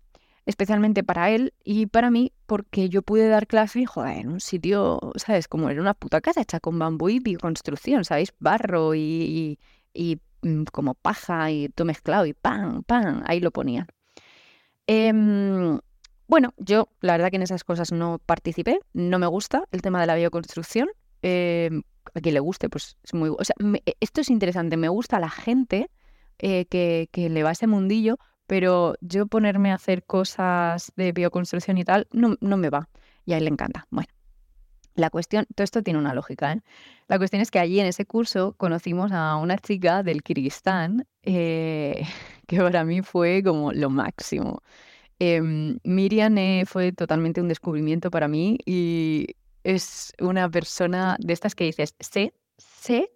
especialmente 0.46 1.04
para 1.04 1.30
él 1.30 1.54
y 1.64 1.86
para 1.86 2.10
mí, 2.10 2.34
porque 2.48 2.90
yo 2.90 3.04
pude 3.04 3.28
dar 3.28 3.46
clase, 3.46 3.86
joder, 3.86 4.18
en 4.18 4.30
un 4.30 4.40
sitio, 4.40 5.00
¿sabes? 5.16 5.48
Como 5.48 5.70
era 5.70 5.82
una 5.82 5.94
puta 5.94 6.22
casa 6.22 6.42
hecha 6.42 6.60
con 6.60 6.80
bambú 6.80 7.10
y 7.10 7.36
construcción, 7.36 8.04
¿sabéis? 8.06 8.34
Barro 8.40 8.96
y, 8.96 9.60
y, 9.94 10.20
mm, 10.42 10.64
como 10.72 10.96
paja 10.96 11.52
y 11.52 11.70
todo 11.70 11.86
mezclado 11.86 12.26
y 12.26 12.34
pan, 12.34 12.84
pan, 12.84 13.24
ahí 13.28 13.40
lo 13.40 13.52
ponía. 13.52 13.88
Em, 14.88 15.80
bueno, 16.28 16.54
yo 16.58 16.90
la 17.02 17.14
verdad 17.14 17.30
que 17.30 17.36
en 17.36 17.44
esas 17.44 17.64
cosas 17.64 17.92
no 17.92 18.20
participé, 18.26 18.80
no 18.94 19.20
me 19.20 19.28
gusta 19.28 19.66
el 19.72 19.82
tema 19.84 20.02
de 20.02 20.08
la 20.08 20.16
bioconstrucción. 20.16 20.90
Em, 21.22 21.84
a 22.14 22.22
quien 22.22 22.34
le 22.34 22.40
guste, 22.40 22.70
pues 22.70 22.98
es 23.04 23.14
muy... 23.14 23.30
O 23.30 23.44
sea, 23.44 23.56
e, 23.86 23.96
esto 24.00 24.22
es 24.22 24.30
interesante, 24.30 24.78
me 24.78 24.90
gusta 24.90 25.20
la 25.20 25.30
gente 25.30 25.90
eh, 26.40 26.66
que, 26.66 27.30
le 27.30 27.44
va 27.44 27.50
a 27.50 27.52
ese 27.52 27.68
mundillo, 27.68 28.18
pero 28.48 28.96
yo 29.02 29.28
ponerme 29.28 29.72
a 29.72 29.76
hacer 29.76 30.04
cosas 30.06 30.92
de 30.96 31.12
bioconstrucción 31.12 31.78
y 31.78 31.84
tal, 31.84 32.08
no, 32.12 32.36
no 32.42 32.58
me 32.58 32.70
va. 32.70 32.90
Y 33.26 33.34
a 33.34 33.38
él 33.38 33.44
le 33.44 33.52
encanta. 33.52 33.86
Bueno, 33.92 34.08
La 34.96 35.10
cuestión, 35.10 35.46
todo 35.56 35.64
esto 35.64 35.84
tiene 35.84 36.00
una 36.00 36.14
lógica, 36.14 36.54
¿eh? 36.54 36.62
La 37.08 37.18
cuestión 37.18 37.42
es 37.42 37.52
que 37.52 37.60
allí 37.60 37.80
en 37.80 37.88
ese 37.88 38.06
curso 38.06 38.54
conocimos 38.58 39.12
a 39.12 39.36
una 39.36 39.58
chica 39.58 40.04
del 40.04 40.24
Kirguistán 40.24 41.08
eh, 41.24 42.06
que 42.48 42.58
para 42.58 42.84
mí 42.86 43.02
fue 43.02 43.44
como 43.44 43.72
lo 43.74 43.90
máximo. 43.90 44.62
Em, 45.20 45.80
Miriam 45.84 46.66
fue 46.66 46.94
totalmente 46.94 47.42
un 47.42 47.50
descubrimiento 47.50 48.10
para 48.10 48.30
mí 48.30 48.58
y 48.66 49.36
es 49.76 50.14
una 50.20 50.50
persona 50.50 51.18
de 51.20 51.34
estas 51.34 51.56
que 51.56 51.66
dices, 51.66 51.96
sé, 52.00 52.34
sé 52.58 53.12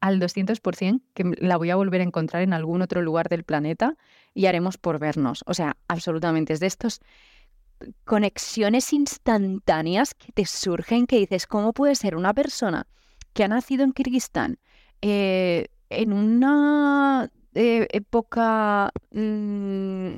al 0.00 0.18
200% 0.18 1.02
que 1.14 1.24
la 1.38 1.56
voy 1.56 1.70
a 1.70 1.76
volver 1.76 2.00
a 2.00 2.04
encontrar 2.04 2.42
en 2.42 2.52
algún 2.52 2.82
otro 2.82 3.02
lugar 3.02 3.28
del 3.28 3.44
planeta 3.44 3.96
y 4.34 4.46
haremos 4.46 4.78
por 4.78 4.98
vernos. 4.98 5.44
O 5.46 5.54
sea, 5.54 5.76
absolutamente. 5.88 6.54
Es 6.54 6.60
de 6.60 6.66
estos 6.66 7.00
conexiones 8.04 8.92
instantáneas 8.92 10.14
que 10.14 10.32
te 10.32 10.46
surgen 10.46 11.06
que 11.06 11.18
dices, 11.18 11.46
¿cómo 11.46 11.72
puede 11.72 11.94
ser 11.94 12.16
una 12.16 12.34
persona 12.34 12.86
que 13.32 13.44
ha 13.44 13.48
nacido 13.48 13.84
en 13.84 13.92
Kirguistán 13.92 14.58
eh, 15.02 15.68
en 15.88 16.12
una 16.12 17.30
eh, 17.54 17.86
época... 17.90 18.92
Mm, 19.12 20.16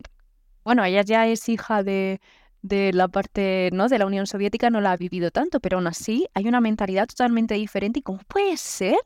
bueno, 0.65 0.85
ella 0.85 1.03
ya 1.03 1.27
es 1.27 1.49
hija 1.49 1.83
de, 1.83 2.21
de 2.62 2.92
la 2.92 3.09
parte 3.09 3.71
¿no? 3.73 3.88
de 3.88 3.99
la 3.99 4.07
Unión 4.07 4.26
Soviética, 4.26 4.71
no 4.71 4.81
la 4.81 4.92
ha 4.92 4.97
vivido 4.97 5.31
tanto, 5.31 5.61
pero 5.61 5.76
aún 5.76 5.87
así 5.87 6.26
hay 6.35 6.49
una 6.49 6.61
mentalidad 6.61 7.07
totalmente 7.07 7.54
diferente. 7.54 7.99
¿Y 8.00 8.02
cómo 8.02 8.21
puede 8.28 8.57
ser 8.57 8.97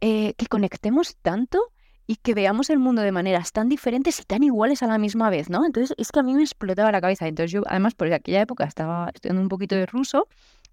eh, 0.00 0.34
que 0.34 0.46
conectemos 0.46 1.16
tanto 1.16 1.72
y 2.06 2.16
que 2.16 2.34
veamos 2.34 2.68
el 2.68 2.78
mundo 2.78 3.00
de 3.00 3.12
maneras 3.12 3.52
tan 3.52 3.68
diferentes 3.68 4.20
y 4.20 4.24
tan 4.24 4.42
iguales 4.42 4.82
a 4.82 4.86
la 4.86 4.98
misma 4.98 5.30
vez, 5.30 5.48
¿no? 5.48 5.64
Entonces 5.64 5.94
es 5.96 6.12
que 6.12 6.20
a 6.20 6.22
mí 6.22 6.34
me 6.34 6.42
explotaba 6.42 6.92
la 6.92 7.00
cabeza. 7.00 7.26
Entonces 7.26 7.52
yo, 7.52 7.62
además, 7.66 7.94
por 7.94 8.12
aquella 8.12 8.42
época 8.42 8.64
estaba 8.64 9.10
estudiando 9.14 9.40
un 9.40 9.48
poquito 9.48 9.74
de 9.74 9.86
ruso 9.86 10.28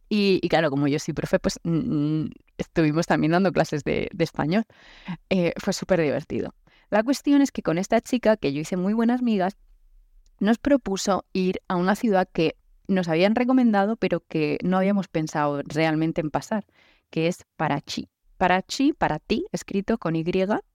y, 0.10 0.41
claro, 0.50 0.70
como 0.70 0.89
yo 0.89 1.00
soy 1.00 1.13
profe, 1.13 1.39
pues 1.39 1.58
mm, 1.63 2.25
estuvimos 2.58 3.08
también 3.08 3.32
dando 3.32 3.53
clases 3.53 3.86
de, 3.86 4.10
español. 4.20 4.65
Eh, 5.30 5.53
fue 5.58 5.72
súper 5.72 6.01
divertido. 6.01 6.53
La 6.89 7.01
cuestión 7.03 7.41
es 7.41 7.51
que 7.53 7.62
con 7.62 7.77
esta 7.77 8.01
chica, 8.01 8.36
que 8.36 8.51
yo 8.51 8.60
hice 8.60 8.75
muy 8.75 8.91
buenas 8.94 9.22
migas, 9.22 9.56
nos 10.42 10.58
propuso 10.58 11.24
ir 11.34 11.62
a 11.68 11.76
una 11.78 11.96
ciudad 11.96 12.28
que 12.34 12.58
nos 12.88 13.08
habían 13.08 13.36
recomendado, 13.36 13.96
pero 13.96 14.22
que 14.28 14.58
no 14.64 14.78
habíamos 14.78 15.08
pensado 15.08 15.62
realmente 15.64 16.20
en 16.20 16.32
pasar, 16.32 16.66
que 17.10 17.28
es 17.28 17.46
Parachi. 17.56 18.10
Parachi, 18.38 18.92
para 18.92 19.20
ti, 19.20 19.46
escrito 19.52 20.00
con 20.00 20.16
Y, 20.16 20.26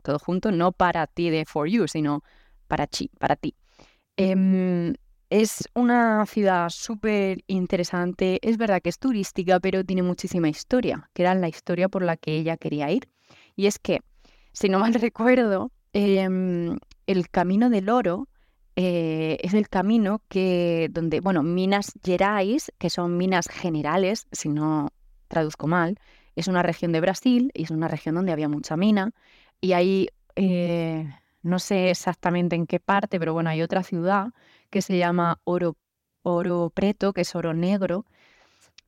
todo 0.03 0.19
junto, 0.21 0.53
no 0.53 0.71
para 0.71 1.09
ti 1.09 1.31
de 1.31 1.45
for 1.45 1.69
you, 1.69 1.89
sino 1.89 2.23
Parachi, 2.69 3.11
para 3.19 3.35
ti. 3.35 3.57
Em, 4.17 4.95
es 5.31 5.69
una 5.75 6.25
ciudad 6.27 6.71
súper 6.71 7.43
interesante, 7.49 8.39
es 8.49 8.57
verdad 8.59 8.81
que 8.81 8.91
es 8.91 9.01
turística, 9.01 9.59
pero 9.59 9.85
tiene 9.85 10.05
muchísima 10.05 10.49
historia, 10.49 11.11
que 11.13 11.23
era 11.23 11.35
la 11.35 11.49
historia 11.49 11.89
por 11.89 12.03
la 12.03 12.17
que 12.17 12.37
ella 12.37 12.57
quería 12.57 12.91
ir. 12.93 13.09
Y 13.57 13.67
es 13.67 13.81
que, 13.81 14.01
si 14.53 14.69
no 14.69 14.79
mal 14.79 14.95
recuerdo, 15.11 15.73
em, 15.93 16.79
el 17.09 17.29
Camino 17.31 17.69
del 17.69 17.89
Oro 17.89 18.29
eh, 18.76 19.38
es 19.40 19.54
el 19.54 19.68
camino 19.71 20.21
que, 20.28 20.88
donde, 20.92 21.21
bueno, 21.21 21.42
Minas 21.42 21.92
Gerais, 22.04 22.71
que 22.78 22.90
son 22.90 23.16
minas 23.16 23.49
generales, 23.49 24.26
si 24.33 24.50
no 24.50 24.90
traduzco 25.28 25.66
mal, 25.66 25.99
es 26.37 26.47
una 26.47 26.62
región 26.62 26.92
de 26.92 27.00
Brasil 27.00 27.50
y 27.54 27.64
es 27.64 27.71
una 27.71 27.88
región 27.88 28.14
donde 28.14 28.33
había 28.33 28.50
mucha 28.50 28.76
mina. 28.76 29.12
Y 29.62 29.73
ahí, 29.73 30.09
eh, 30.37 31.11
no 31.42 31.59
sé 31.59 31.90
exactamente 31.90 32.54
en 32.54 32.66
qué 32.66 32.78
parte, 32.78 33.18
pero 33.18 33.33
bueno, 33.33 33.49
hay 33.49 33.62
otra 33.62 33.83
ciudad 33.83 34.28
que 34.68 34.83
se 34.83 34.99
llama 34.99 35.40
Oro, 35.45 35.76
Oro 36.23 36.71
Preto, 36.75 37.14
que 37.14 37.23
es 37.23 37.35
oro 37.35 37.54
negro. 37.54 38.04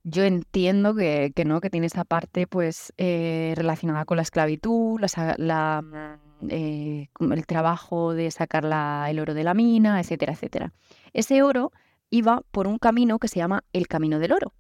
Yo 0.04 0.24
entiendo 0.24 0.94
que, 0.94 1.32
no, 1.46 1.60
que 1.60 1.70
tiene 1.70 1.86
esa 1.86 2.04
parte 2.04 2.46
pues 2.46 2.92
eh, 2.98 3.54
relacionada 3.56 4.04
con 4.04 4.16
la 4.16 4.22
esclavitud, 4.22 5.00
la, 5.00 6.18
eh, 6.48 7.08
el 7.20 7.46
trabajo 7.46 8.14
de 8.14 8.30
sacar 8.30 8.64
el 9.08 9.18
oro 9.20 9.34
de 9.34 9.44
la 9.44 9.54
mina, 9.54 10.00
etcétera, 10.00 10.32
etcétera. 10.32 10.72
Ese 11.12 11.42
oro 11.42 11.72
iba 12.10 12.42
por 12.50 12.66
un 12.66 12.78
camino 12.78 13.18
que 13.18 13.28
se 13.28 13.38
llama 13.38 13.64
el 13.72 13.86
Camino 13.88 14.18
del 14.18 14.32
Oro, 14.32 14.54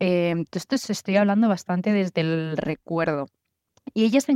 eh, 0.00 0.30
entonces 0.30 0.90
estoy 0.90 1.16
hablando 1.16 1.48
bastante 1.48 1.92
desde 1.92 2.20
el 2.20 2.56
recuerdo. 2.56 3.28
Y 3.94 4.04
ella 4.04 4.20
se, 4.20 4.32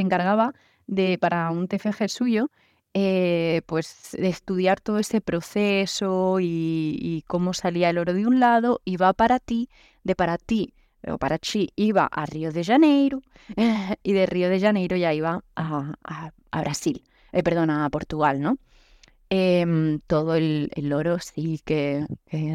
encargaba 0.00 0.54
de, 0.86 1.18
para 1.18 1.50
un 1.50 1.68
TFG 1.68 2.08
suyo, 2.08 2.50
eh, 2.94 3.62
pues 3.66 4.10
de 4.12 4.28
estudiar 4.28 4.80
todo 4.80 4.98
ese 4.98 5.20
proceso 5.20 6.38
y, 6.40 7.24
cómo 7.26 7.52
salía 7.54 7.90
el 7.90 7.98
oro 7.98 8.14
de 8.14 8.26
un 8.26 8.40
lado, 8.40 8.80
iba 8.84 9.12
para 9.12 9.40
ti, 9.40 9.68
de 10.04 10.14
para 10.14 10.38
ti 10.38 10.74
o 11.08 11.18
para 11.18 11.38
Chi 11.38 11.70
iba 11.76 12.06
a 12.06 12.26
Río 12.26 12.52
de 12.52 12.64
Janeiro 12.64 13.22
y 14.02 14.12
de 14.12 14.26
Río 14.26 14.48
de 14.48 14.60
Janeiro 14.60 14.96
ya 14.96 15.12
iba 15.12 15.42
a, 15.56 16.30
Brasil, 16.52 17.02
eh, 17.32 17.42
perdón, 17.42 17.70
a 17.70 17.90
Portugal, 17.90 18.40
¿no? 18.40 18.58
Em, 19.30 20.00
todo 20.06 20.36
el, 20.36 20.70
oro 20.92 21.18
sí 21.18 21.60
que, 21.64 22.06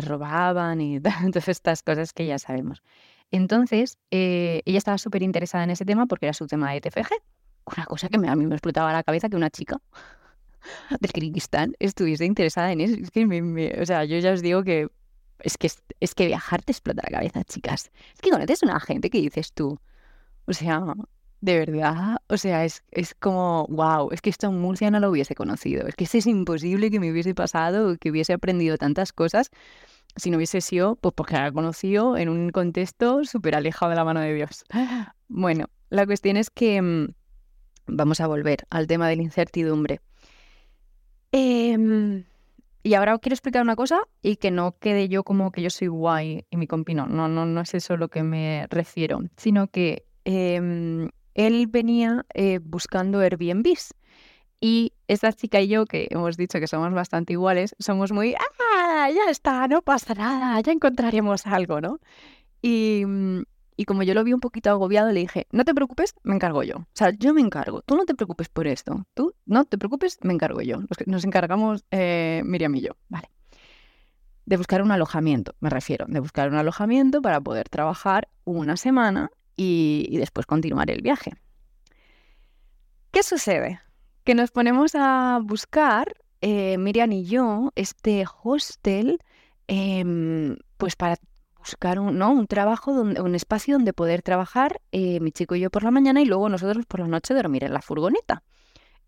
robaban 0.01 0.79
y 0.81 0.99
todas 1.33 1.47
estas 1.47 1.83
cosas 1.83 2.13
que 2.13 2.25
ya 2.25 2.39
sabemos. 2.39 2.81
Entonces, 3.31 3.97
eh, 4.11 4.61
ella 4.65 4.77
estaba 4.77 4.97
súper 4.97 5.23
interesada 5.23 5.63
en 5.63 5.71
ese 5.71 5.85
tema 5.85 6.05
porque 6.05 6.25
era 6.27 6.33
su 6.33 6.47
tema 6.47 6.71
de 6.71 6.81
TFG. 6.81 7.09
Una 7.65 7.85
cosa 7.85 8.09
que 8.09 8.17
a 8.17 8.35
mí 8.35 8.47
me 8.47 8.55
explotaba 8.55 8.91
la 8.93 9.03
cabeza 9.03 9.29
que 9.29 9.35
una 9.35 9.49
chica 9.49 9.79
del 10.99 11.11
Kirguistán 11.11 11.75
estuviese 11.79 12.25
interesada 12.25 12.71
en 12.71 12.81
eso. 12.81 12.95
O 13.81 13.85
sea, 13.85 14.05
yo 14.05 14.17
ya 14.19 14.31
os 14.31 14.41
digo 14.41 14.63
que 14.63 14.87
es 15.41 15.57
que, 15.57 15.69
es 15.99 16.15
que 16.15 16.27
viajar 16.27 16.61
te 16.61 16.71
explota 16.71 17.03
la 17.09 17.17
cabeza, 17.17 17.43
chicas. 17.43 17.91
Es 18.13 18.21
que 18.21 18.29
conoces 18.29 18.63
una 18.63 18.79
gente 18.79 19.09
que 19.09 19.19
dices 19.19 19.53
tú, 19.53 19.79
o 20.45 20.53
sea, 20.53 20.81
de 21.41 21.59
verdad, 21.59 22.17
o 22.27 22.37
sea, 22.37 22.65
es, 22.65 22.83
es 22.91 23.15
como, 23.15 23.65
wow, 23.69 24.09
es 24.11 24.21
que 24.21 24.29
esto 24.29 24.47
en 24.47 24.59
Murcia 24.59 24.91
no 24.91 24.99
lo 24.99 25.09
hubiese 25.09 25.35
conocido. 25.35 25.87
Es 25.87 25.95
que 25.95 26.05
es 26.05 26.27
imposible 26.27 26.91
que 26.91 26.99
me 26.99 27.11
hubiese 27.11 27.33
pasado, 27.33 27.97
que 27.97 28.11
hubiese 28.11 28.33
aprendido 28.33 28.77
tantas 28.77 29.13
cosas 29.13 29.51
si 30.15 30.31
no 30.31 30.37
hubiese 30.37 30.61
sido, 30.61 30.95
pues 30.95 31.13
porque 31.13 31.35
la 31.35 31.51
conocido 31.51 32.17
en 32.17 32.29
un 32.29 32.49
contexto 32.49 33.23
súper 33.23 33.55
alejado 33.55 33.91
de 33.91 33.95
la 33.95 34.03
mano 34.03 34.21
de 34.21 34.33
Dios. 34.33 34.65
Bueno, 35.31 35.67
la 35.91 36.07
cuestión 36.07 36.37
es 36.37 36.49
que 36.49 36.81
mm, 36.81 37.13
vamos 37.85 38.19
a 38.19 38.25
volver 38.25 38.65
al 38.71 38.87
tema 38.87 39.07
de 39.07 39.15
la 39.15 39.21
incertidumbre. 39.21 40.01
Em, 41.31 42.23
y 42.89 42.95
ahora 42.95 43.19
quiero 43.19 43.35
explicar 43.35 43.61
una 43.61 43.75
cosa 43.75 44.01
y 44.23 44.37
que 44.37 44.49
no 44.49 44.75
quede 44.79 45.09
yo 45.09 45.23
como 45.23 45.51
que 45.51 45.61
yo 45.61 45.69
soy 45.69 45.89
guay 45.89 46.45
y 46.49 46.57
mi 46.57 46.65
compi 46.65 46.95
no, 46.95 47.05
no, 47.05 47.27
no, 47.27 47.45
no 47.45 47.61
es 47.61 47.75
eso 47.75 47.93
a 47.93 47.97
lo 47.97 48.07
que 48.07 48.23
me 48.23 48.65
refiero, 48.71 49.21
sino 49.37 49.67
que 49.67 50.07
em, 50.25 51.11
él 51.35 51.67
venía 51.67 52.25
eh, 52.33 52.59
buscando 52.63 53.19
Airbnbs. 53.19 53.93
Y 54.59 54.93
esta 55.07 55.31
chica 55.31 55.61
y 55.61 55.67
yo, 55.67 55.85
que 55.85 56.07
hemos 56.09 56.35
dicho 56.35 56.59
que 56.59 56.65
somos 56.65 56.91
bastante 56.91 57.33
iguales, 57.33 57.75
somos 57.77 58.11
muy, 58.11 58.33
ah, 58.33 59.09
ya 59.11 59.29
está, 59.29 59.67
no 59.67 59.83
pasa 59.83 60.15
nada, 60.15 60.59
ya 60.59 60.71
encontraremos 60.71 61.45
algo, 61.45 61.81
¿no? 61.81 61.99
Y, 62.63 63.03
mm, 63.05 63.43
y 63.79 63.85
como 63.85 64.03
yo 64.03 64.13
lo 64.13 64.25
vi 64.25 64.33
un 64.33 64.41
poquito 64.41 64.69
agobiado, 64.71 65.09
le 65.13 65.21
dije, 65.21 65.47
no 65.51 65.63
te 65.63 65.73
preocupes, 65.73 66.13
me 66.23 66.35
encargo 66.35 66.63
yo. 66.63 66.79
O 66.79 66.87
sea, 66.91 67.11
yo 67.11 67.33
me 67.33 67.39
encargo, 67.39 67.81
tú 67.81 67.95
no 67.95 68.03
te 68.03 68.13
preocupes 68.13 68.49
por 68.49 68.67
esto, 68.67 69.05
tú 69.13 69.33
no 69.45 69.63
te 69.63 69.77
preocupes, 69.77 70.17
me 70.21 70.33
encargo 70.33 70.59
yo. 70.59 70.79
Nos, 71.05 71.23
encargamos 71.23 71.85
eh, 71.89 72.41
Miriam 72.43 72.75
y 72.75 72.81
yo, 72.81 72.97
¿vale? 73.07 73.29
De 74.45 74.57
buscar 74.57 74.81
un 74.81 74.91
alojamiento, 74.91 75.55
me 75.61 75.69
refiero, 75.69 76.07
de 76.09 76.19
buscar 76.19 76.49
un 76.49 76.55
alojamiento 76.55 77.21
para 77.21 77.39
poder 77.39 77.69
trabajar 77.69 78.27
una 78.43 78.75
semana 78.75 79.31
y, 79.55 80.13
después 80.17 80.45
continuar 80.45 80.91
el 80.91 81.01
viaje. 81.01 81.31
¿Qué 83.11 83.23
sucede? 83.23 83.79
Que 84.25 84.35
nos 84.35 84.51
ponemos 84.51 84.91
a 84.93 85.39
buscar, 85.41 86.15
eh, 86.41 86.77
Miriam 86.77 87.13
y 87.13 87.23
yo, 87.23 87.71
este 87.75 88.25
hostel, 88.43 89.19
em, 89.67 90.57
pues 90.75 90.97
para 90.97 91.15
buscar 91.59 91.99
un, 91.99 92.17
¿no? 92.17 92.31
un 92.31 92.47
trabajo, 92.47 92.93
donde, 92.93 93.21
un 93.21 93.35
espacio 93.35 93.75
donde 93.75 93.93
poder 93.93 94.21
trabajar, 94.21 94.81
eh, 94.91 95.19
mi 95.19 95.31
chico 95.31 95.55
y 95.55 95.59
yo 95.59 95.69
por 95.69 95.83
la 95.83 95.91
mañana 95.91 96.21
y 96.21 96.25
luego 96.25 96.49
nosotros 96.49 96.85
por 96.85 97.01
la 97.01 97.07
noche 97.07 97.33
dormir 97.33 97.63
en 97.63 97.73
la 97.73 97.81
furgoneta. 97.81 98.43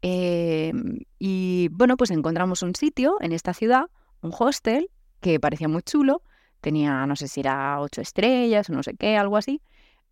Em, 0.02 1.00
y 1.20 1.70
bueno, 1.72 1.96
pues 1.98 2.12
encontramos 2.12 2.64
un 2.64 2.76
sitio 2.76 3.18
en 3.22 3.32
esta 3.34 3.54
ciudad, 3.54 3.86
un 4.22 4.34
hostel, 4.38 4.90
que 5.20 5.40
parecía 5.40 5.68
muy 5.68 5.84
chulo, 5.84 6.24
tenía, 6.60 7.06
no 7.06 7.16
sé 7.16 7.28
si 7.28 7.42
era 7.42 7.80
ocho 7.80 8.02
estrellas 8.02 8.70
o 8.70 8.74
no 8.74 8.84
sé 8.84 8.96
qué, 8.96 9.18
algo 9.18 9.38
así, 9.38 9.62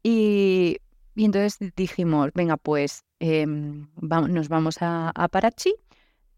y, 0.03 0.77
entonces 1.15 1.73
dijimos, 1.75 2.31
venga, 2.33 2.57
pues 2.57 3.03
em, 3.19 3.89
nos 4.01 4.47
vamos 4.47 4.77
a, 4.81 5.11
Parachi. 5.31 5.73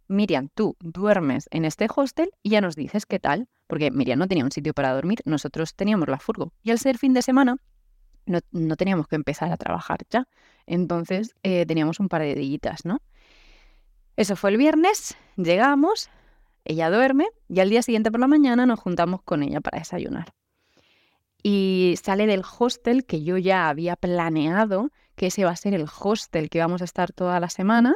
Miriam, 0.07 0.49
tú 0.53 0.75
duermes 0.81 1.47
en 1.51 1.63
este 1.63 1.87
hostel 1.95 2.31
y 2.43 2.49
ya 2.49 2.61
nos 2.61 2.75
dices 2.75 3.05
qué 3.05 3.19
tal, 3.19 3.47
porque 3.71 3.89
Miriam 3.89 4.19
no 4.19 4.27
tenía 4.27 4.43
un 4.43 4.51
sitio 4.51 4.73
para 4.73 4.91
dormir, 4.91 5.19
nosotros 5.23 5.75
teníamos 5.75 6.09
la 6.09 6.19
furgo. 6.19 6.51
Y 6.61 6.71
al 6.71 6.77
ser 6.77 6.97
fin 6.97 7.13
de 7.13 7.21
semana, 7.21 7.55
no, 8.25 8.75
teníamos 8.75 9.07
que 9.07 9.15
empezar 9.15 9.49
a 9.49 9.55
trabajar 9.55 9.99
ya. 10.09 10.27
Entonces 10.65 11.35
eh, 11.41 11.65
teníamos 11.65 12.01
un 12.01 12.09
par 12.09 12.21
de 12.21 12.35
dillitas, 12.35 12.83
¿no? 12.83 12.99
Eso 14.17 14.35
fue 14.35 14.49
el 14.49 14.57
viernes, 14.57 15.15
llegamos, 15.37 16.09
ella 16.65 16.89
duerme 16.89 17.27
y 17.47 17.61
al 17.61 17.69
día 17.69 17.81
siguiente 17.81 18.11
por 18.11 18.19
la 18.19 18.27
mañana 18.27 18.65
nos 18.65 18.77
juntamos 18.77 19.21
con 19.21 19.41
ella 19.41 19.61
para 19.61 19.79
desayunar. 19.79 20.33
y 21.41 21.95
sale 22.03 22.27
del 22.27 22.43
hostel 22.59 23.05
que 23.05 23.23
yo 23.23 23.37
ya 23.37 23.69
había 23.69 23.95
planeado, 23.95 24.89
que 25.15 25.27
ese 25.27 25.45
va 25.45 25.51
a 25.51 25.55
ser 25.55 25.73
el 25.75 25.85
hostel 26.01 26.49
que 26.49 26.59
vamos 26.59 26.81
a 26.81 26.85
estar 26.85 27.13
toda 27.13 27.39
la 27.39 27.49
semana, 27.49 27.95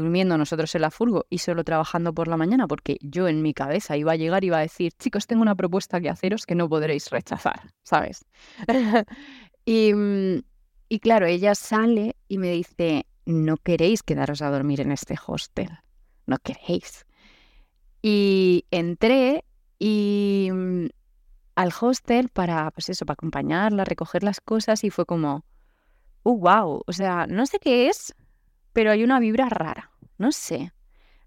durmiendo 0.00 0.38
nosotros 0.38 0.74
en 0.74 0.82
la 0.82 0.90
furgo 0.90 1.26
y 1.30 1.38
solo 1.38 1.64
trabajando 1.64 2.12
por 2.12 2.28
la 2.28 2.36
mañana, 2.36 2.66
porque 2.66 2.98
yo 3.00 3.28
en 3.28 3.42
mi 3.42 3.54
cabeza 3.54 3.96
iba 3.96 4.12
a 4.12 4.16
llegar 4.16 4.44
y 4.44 4.48
iba 4.48 4.58
a 4.58 4.60
decir, 4.60 4.92
chicos, 4.98 5.26
tengo 5.26 5.42
una 5.42 5.54
propuesta 5.54 6.00
que 6.00 6.08
haceros 6.08 6.46
que 6.46 6.54
no 6.54 6.68
podréis 6.68 7.10
rechazar, 7.10 7.72
¿sabes? 7.82 8.24
y, 9.64 9.92
mm, 9.92 10.42
y 10.88 10.98
claro, 11.00 11.26
ella 11.26 11.54
sale 11.54 12.16
y 12.28 12.38
me 12.38 12.52
dice, 12.52 13.06
no 13.24 13.56
queréis 13.56 14.02
quedaros 14.02 14.42
a 14.42 14.50
dormir 14.50 14.80
en 14.80 14.92
este 14.92 15.16
hostel, 15.26 15.70
no 16.26 16.38
queréis. 16.38 17.06
Y 18.02 18.66
entré 18.70 19.44
y 19.78 20.48
mm, 20.52 20.86
al 21.56 21.72
hostel 21.80 22.28
para, 22.28 22.70
pues 22.70 22.88
eso, 22.88 23.04
para 23.04 23.14
acompañarla, 23.14 23.84
recoger 23.84 24.22
las 24.22 24.40
cosas 24.40 24.84
y 24.84 24.90
fue 24.90 25.06
como, 25.06 25.44
uh, 26.22 26.38
wow, 26.38 26.82
o 26.86 26.92
sea, 26.92 27.26
no 27.26 27.46
sé 27.46 27.58
qué 27.58 27.88
es, 27.88 28.14
pero 28.76 28.90
hay 28.90 29.02
una 29.02 29.20
vibra 29.20 29.48
rara, 29.48 29.90
no 30.18 30.32
sé. 30.32 30.70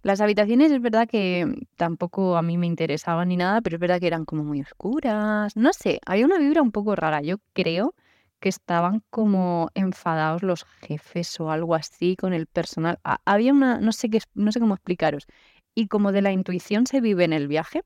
Las 0.04 0.22
habitaciones 0.22 0.72
es 0.72 0.80
verdad 0.84 1.08
que 1.08 1.52
tampoco 1.78 2.38
a 2.38 2.44
mí 2.44 2.60
me 2.60 2.68
interesaban 2.68 3.30
ni 3.30 3.38
nada, 3.38 3.60
pero 3.62 3.78
es 3.78 3.80
verdad 3.80 4.00
que 4.00 4.06
eran 4.06 4.24
como 4.24 4.44
muy 4.44 4.62
oscuras, 4.62 5.56
no 5.56 5.74
sé, 5.74 6.00
había 6.06 6.28
una 6.28 6.38
vibra 6.38 6.62
un 6.62 6.72
poco 6.72 6.96
rara, 6.96 7.24
yo 7.24 7.38
creo 7.54 7.96
que 8.40 8.50
estaban 8.50 9.02
como 9.10 9.72
enfadados 9.74 10.44
los 10.44 10.64
jefes 10.64 11.40
o 11.40 11.50
algo 11.50 11.74
así 11.74 12.16
con 12.16 12.34
el 12.34 12.46
personal. 12.46 13.00
Había 13.26 13.52
una, 13.52 13.80
no 13.80 13.94
sé 13.94 14.12
qué, 14.12 14.20
no 14.36 14.52
sé 14.52 14.60
cómo 14.60 14.76
explicaros. 14.76 15.26
Y 15.74 15.88
como 15.88 16.12
de 16.12 16.22
la 16.22 16.32
intuición 16.32 16.86
se 16.86 17.02
vive 17.02 17.24
en 17.24 17.34
el 17.34 17.48
viaje, 17.48 17.82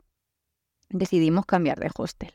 decidimos 0.90 1.46
cambiar 1.46 1.80
de 1.80 1.90
hostel. 1.96 2.34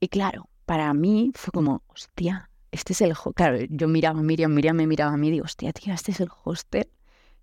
Y 0.00 0.08
claro, 0.08 0.48
para 0.64 0.92
mí 0.94 1.30
fue 1.36 1.52
como, 1.52 1.84
hostia, 1.86 2.50
este 2.76 2.92
es 2.92 3.00
el. 3.00 3.14
Claro, 3.34 3.58
yo 3.70 3.88
miraba 3.88 4.20
a 4.20 4.22
Miriam, 4.22 4.52
Miriam 4.52 4.76
me 4.76 4.86
miraba 4.86 5.12
a 5.12 5.16
mí 5.16 5.28
y 5.28 5.30
digo, 5.32 5.44
hostia, 5.44 5.72
tío, 5.72 5.92
este 5.94 6.12
es 6.12 6.20
el 6.20 6.28
hostel 6.44 6.88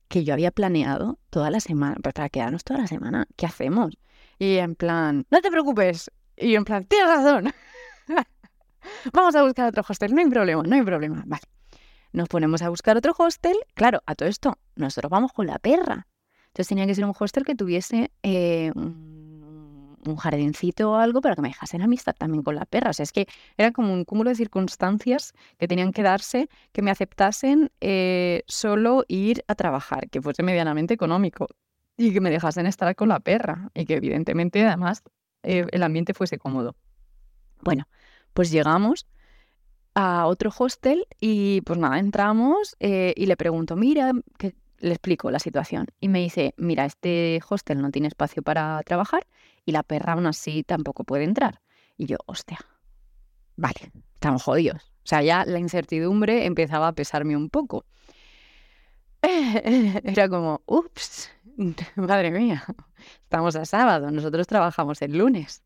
que 0.07 0.23
yo 0.23 0.33
había 0.33 0.51
planeado 0.51 1.17
toda 1.29 1.49
la 1.49 1.59
semana, 1.59 1.97
pues 2.01 2.13
para 2.13 2.29
quedarnos 2.29 2.63
toda 2.63 2.81
la 2.81 2.87
semana, 2.87 3.25
¿qué 3.35 3.47
hacemos? 3.47 3.97
Y 4.37 4.57
en 4.57 4.75
plan, 4.75 5.25
no 5.31 5.41
te 5.41 5.49
preocupes. 5.49 6.11
Y 6.37 6.55
en 6.55 6.65
plan, 6.65 6.85
tienes 6.85 7.07
razón. 7.07 7.51
Vamos 9.13 9.35
a 9.35 9.43
buscar 9.43 9.69
otro 9.69 9.83
hostel, 9.87 10.13
no 10.13 10.21
hay 10.21 10.29
problema, 10.29 10.63
no 10.63 10.75
hay 10.75 10.83
problema. 10.83 11.23
Vale. 11.25 11.43
Nos 12.11 12.29
ponemos 12.29 12.61
a 12.61 12.69
buscar 12.69 12.95
otro 12.95 13.15
hostel. 13.17 13.57
Claro, 13.73 14.01
a 14.05 14.13
todo 14.13 14.29
esto, 14.29 14.59
nosotros 14.75 15.09
vamos 15.09 15.33
con 15.33 15.47
la 15.47 15.57
perra. 15.57 16.07
Entonces 16.47 16.67
tenía 16.67 16.85
que 16.85 16.93
ser 16.93 17.05
un 17.05 17.13
hostel 17.17 17.43
que 17.43 17.55
tuviese 17.55 18.11
eh, 18.21 18.71
jardincito 20.17 20.91
o 20.91 20.95
algo 20.95 21.21
para 21.21 21.35
que 21.35 21.41
me 21.41 21.49
dejasen 21.49 21.81
amistad 21.81 22.15
también 22.17 22.43
con 22.43 22.55
la 22.55 22.65
perra. 22.65 22.91
O 22.91 22.93
sea, 22.93 23.03
es 23.03 23.11
que 23.11 23.27
era 23.57 23.71
como 23.71 23.93
un 23.93 24.05
cúmulo 24.05 24.29
de 24.29 24.35
circunstancias 24.35 25.33
que 25.57 25.67
tenían 25.67 25.93
que 25.93 26.03
darse, 26.03 26.49
que 26.71 26.81
me 26.81 26.91
aceptasen 26.91 27.71
eh, 27.81 28.43
solo 28.47 29.05
ir 29.07 29.43
a 29.47 29.55
trabajar, 29.55 30.09
que 30.09 30.21
fuese 30.21 30.43
medianamente 30.43 30.93
económico 30.93 31.47
y 31.97 32.13
que 32.13 32.21
me 32.21 32.31
dejasen 32.31 32.65
estar 32.65 32.95
con 32.95 33.09
la 33.09 33.19
perra 33.19 33.69
y 33.73 33.85
que 33.85 33.95
evidentemente 33.95 34.65
además 34.65 35.03
eh, 35.43 35.65
el 35.71 35.83
ambiente 35.83 36.13
fuese 36.13 36.37
cómodo. 36.37 36.75
Bueno, 37.61 37.87
pues 38.33 38.51
llegamos 38.51 39.07
a 39.95 40.25
otro 40.25 40.51
hostel 40.57 41.07
y 41.19 41.61
pues 41.61 41.79
nada, 41.79 41.99
entramos 41.99 42.75
eh, 42.79 43.13
y 43.15 43.25
le 43.27 43.37
pregunto, 43.37 43.75
mira, 43.75 44.11
que 44.37 44.55
le 44.79 44.91
explico 44.91 45.31
la 45.31 45.39
situación. 45.39 45.87
Y 45.99 46.09
me 46.09 46.19
dice, 46.19 46.53
mira, 46.57 46.85
este 46.85 47.39
hostel 47.47 47.81
no 47.81 47.89
tiene 47.91 48.09
espacio 48.09 48.43
para 48.43 48.81
trabajar 48.83 49.25
y 49.65 49.71
la 49.71 49.83
perra 49.83 50.13
aún 50.13 50.25
así 50.25 50.63
tampoco 50.63 51.03
puede 51.03 51.23
entrar. 51.23 51.61
Y 51.97 52.05
yo, 52.05 52.17
hostia, 52.25 52.59
vale, 53.55 53.91
estamos 54.13 54.43
jodidos. 54.43 54.93
O 55.03 55.07
sea, 55.07 55.21
ya 55.21 55.45
la 55.45 55.59
incertidumbre 55.59 56.45
empezaba 56.45 56.87
a 56.87 56.93
pesarme 56.93 57.35
un 57.35 57.49
poco. 57.49 57.85
Era 59.21 60.27
como, 60.29 60.61
ups, 60.65 61.29
madre 61.95 62.31
mía, 62.31 62.63
estamos 63.21 63.55
a 63.55 63.65
sábado, 63.65 64.11
nosotros 64.11 64.47
trabajamos 64.47 65.01
el 65.01 65.17
lunes. 65.17 65.63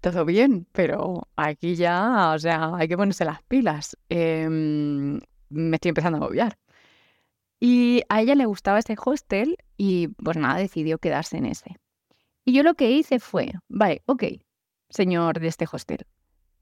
Todo 0.00 0.24
bien, 0.24 0.66
pero 0.72 1.28
aquí 1.36 1.76
ya, 1.76 2.32
o 2.34 2.38
sea, 2.38 2.74
hay 2.76 2.88
que 2.88 2.96
ponerse 2.96 3.24
las 3.24 3.42
pilas. 3.42 3.96
Em, 4.08 5.20
me 5.48 5.76
estoy 5.76 5.90
empezando 5.90 6.18
a 6.18 6.28
obviar. 6.28 6.58
Y 7.60 8.02
a 8.08 8.20
ella 8.20 8.34
le 8.34 8.46
gustaba 8.46 8.78
ese 8.78 8.96
hostel 9.02 9.56
y 9.76 10.08
pues 10.08 10.36
nada, 10.36 10.58
decidió 10.58 10.98
quedarse 10.98 11.38
en 11.38 11.46
ese. 11.46 11.76
Y 12.44 12.52
yo 12.52 12.62
lo 12.62 12.74
que 12.74 12.90
hice 12.90 13.20
fue, 13.20 13.52
vale, 13.68 14.02
ok, 14.06 14.24
señor 14.88 15.40
de 15.40 15.48
este 15.48 15.66
hostel, 15.70 16.06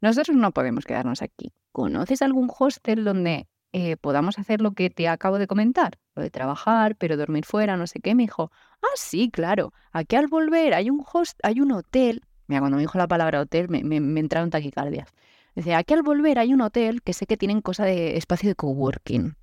nosotros 0.00 0.36
no 0.36 0.52
podemos 0.52 0.84
quedarnos 0.84 1.22
aquí. 1.22 1.52
¿Conoces 1.72 2.22
algún 2.22 2.50
hostel 2.56 3.04
donde 3.04 3.48
eh, 3.72 3.96
podamos 3.96 4.38
hacer 4.38 4.60
lo 4.60 4.72
que 4.72 4.90
te 4.90 5.08
acabo 5.08 5.38
de 5.38 5.46
comentar, 5.46 5.98
lo 6.14 6.22
de 6.22 6.30
trabajar, 6.30 6.94
pero 6.96 7.16
dormir 7.16 7.46
fuera, 7.46 7.76
no 7.78 7.86
sé 7.86 8.00
qué, 8.00 8.14
me 8.14 8.24
dijo, 8.24 8.52
ah, 8.82 8.96
sí, 8.96 9.30
claro, 9.30 9.72
aquí 9.92 10.16
al 10.16 10.26
volver 10.26 10.74
hay 10.74 10.90
un 10.90 11.02
host, 11.10 11.38
hay 11.42 11.60
un 11.60 11.72
hotel, 11.72 12.22
mira, 12.48 12.60
cuando 12.60 12.76
me 12.76 12.82
dijo 12.82 12.98
la 12.98 13.08
palabra 13.08 13.40
hotel 13.40 13.68
me, 13.70 13.96
entraron 14.20 14.50
taquicardias. 14.50 15.08
Dice, 15.54 15.74
aquí 15.74 15.94
al 15.94 16.02
volver 16.02 16.38
hay 16.38 16.52
un 16.52 16.60
hotel 16.60 17.02
que 17.02 17.14
sé 17.14 17.26
que 17.26 17.36
tienen 17.38 17.62
cosa 17.62 17.84
de 17.84 18.16
espacio 18.18 18.50
de 18.50 18.54
coworking. 18.54 19.36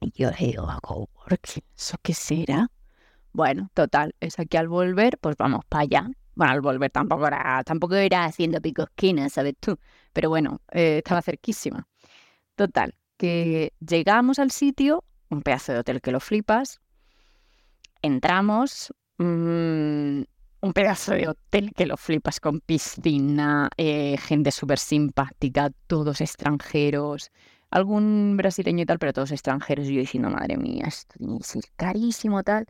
Y 0.00 0.12
yo 0.12 0.30
digo, 0.30 0.68
coworking? 0.82 1.64
¿Eso 1.76 1.96
qué 2.02 2.12
será? 2.12 2.70
Bueno, 3.32 3.70
total, 3.74 4.14
es 4.20 4.38
aquí 4.38 4.56
al 4.56 4.68
volver, 4.68 5.18
pues 5.18 5.36
vamos 5.36 5.64
para 5.68 5.82
allá. 5.82 6.10
Bueno, 6.34 6.52
al 6.52 6.60
volver 6.60 6.90
tampoco 6.90 7.26
era, 7.26 7.62
tampoco 7.64 7.94
era 7.96 8.24
haciendo 8.24 8.60
picosquinas, 8.60 9.32
¿sabes 9.32 9.54
tú? 9.60 9.78
Pero 10.12 10.28
bueno, 10.28 10.60
eh, 10.72 10.98
estaba 10.98 11.22
cerquísima. 11.22 11.86
Total, 12.56 12.94
que 13.16 13.72
llegamos 13.80 14.38
al 14.38 14.50
sitio, 14.50 15.04
un 15.30 15.42
pedazo 15.42 15.72
de 15.72 15.78
hotel 15.80 16.00
que 16.00 16.12
lo 16.12 16.20
flipas, 16.20 16.80
entramos, 18.02 18.92
mm, 19.18 20.22
un 20.60 20.72
pedazo 20.72 21.12
de 21.12 21.28
hotel 21.28 21.72
que 21.74 21.86
lo 21.86 21.96
flipas 21.96 22.40
con 22.40 22.60
piscina, 22.60 23.70
eh, 23.76 24.16
gente 24.18 24.50
súper 24.50 24.78
simpática, 24.78 25.70
todos 25.86 26.20
extranjeros, 26.20 27.30
algún 27.70 28.36
brasileño 28.36 28.82
y 28.82 28.86
tal, 28.86 28.98
pero 28.98 29.12
todos 29.12 29.30
extranjeros. 29.32 29.86
Y 29.86 29.94
yo 29.94 30.00
diciendo, 30.00 30.30
madre 30.30 30.56
mía, 30.56 30.84
esto 30.86 31.14
tiene 31.18 31.38
que 31.38 31.44
ser 31.44 31.62
carísimo 31.76 32.42
tal. 32.42 32.66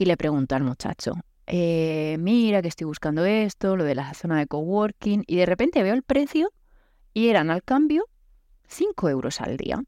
Y 0.00 0.06
le 0.06 0.16
pregunto 0.16 0.54
al 0.54 0.64
muchacho, 0.64 1.12
eh, 1.46 2.16
mira 2.18 2.62
que 2.62 2.68
estoy 2.68 2.86
buscando 2.86 3.26
esto, 3.26 3.76
lo 3.76 3.84
de 3.84 3.94
la 3.94 4.14
zona 4.14 4.38
de 4.38 4.46
coworking, 4.46 5.24
y 5.26 5.36
de 5.36 5.44
repente 5.44 5.82
veo 5.82 5.92
el 5.92 6.02
precio 6.02 6.54
y 7.12 7.28
eran 7.28 7.50
al 7.50 7.62
cambio 7.62 8.06
5 8.68 9.10
euros 9.10 9.42
al 9.42 9.58
día. 9.58 9.84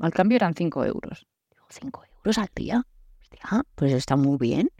Al 0.00 0.12
cambio 0.12 0.34
eran 0.34 0.54
5 0.54 0.84
euros. 0.86 1.28
Digo, 1.52 1.66
5 1.70 2.02
euros 2.16 2.38
al 2.38 2.48
día. 2.52 2.84
Hostia, 3.20 3.62
pues 3.76 3.92
está 3.92 4.16
muy 4.16 4.38
bien. 4.38 4.70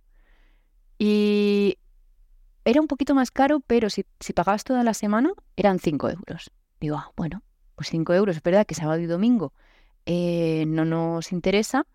Y 0.99 1.79
era 2.65 2.81
un 2.81 2.89
poquito 2.89 3.15
más 3.15 3.31
caro, 3.31 3.61
pero 3.61 3.91
si, 3.91 4.05
si 4.19 4.33
pagabas 4.33 4.65
toda 4.65 4.83
la 4.83 4.95
semana, 4.95 5.31
eran 5.55 5.79
5 5.79 6.11
euros. 6.11 6.51
Digo, 6.81 6.97
ah, 6.97 7.13
bueno, 7.17 7.45
pues 7.77 7.91
5 7.91 8.13
euros, 8.13 8.39
es 8.39 8.43
verdad 8.43 8.67
que 8.67 8.75
sábado 8.75 9.01
y 9.01 9.07
domingo 9.07 9.53
eh, 10.05 10.65
no 10.67 10.85
nos 10.85 11.31
interesa, 11.31 11.87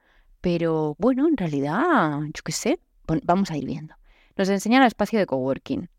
pero 0.42 0.96
bueno, 0.98 1.28
en 1.28 1.38
realidad, 1.38 2.20
yo 2.22 2.42
qué 2.44 2.52
sé, 2.52 2.80
vamos 3.24 3.52
a 3.52 3.58
ir 3.58 3.66
viendo. 3.66 3.96
Nos 4.38 4.50
enseñan 4.50 4.82
el 4.82 4.88
espacio 4.88 5.20
de 5.20 5.26
coworking. 5.26 5.90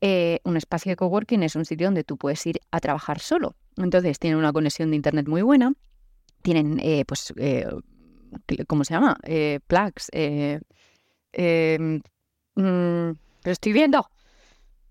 Eh, 0.00 0.40
un 0.44 0.56
espacio 0.56 0.90
de 0.90 0.96
coworking 0.96 1.42
es 1.42 1.56
un 1.56 1.64
sitio 1.64 1.88
donde 1.88 2.04
tú 2.04 2.16
puedes 2.16 2.44
ir 2.46 2.60
a 2.70 2.80
trabajar 2.80 3.18
solo. 3.18 3.54
Entonces 3.76 4.18
tienen 4.18 4.38
una 4.38 4.52
conexión 4.52 4.90
de 4.90 4.96
internet 4.96 5.26
muy 5.28 5.42
buena, 5.42 5.72
tienen, 6.42 6.78
eh, 6.80 7.04
pues, 7.06 7.32
eh, 7.36 7.66
¿cómo 8.66 8.84
se 8.84 8.94
llama? 8.94 9.18
Eh, 9.24 9.60
plugs. 9.66 10.08
Em, 10.12 12.00
mm, 12.54 13.10
lo 13.44 13.52
estoy 13.52 13.72
viendo. 13.72 14.08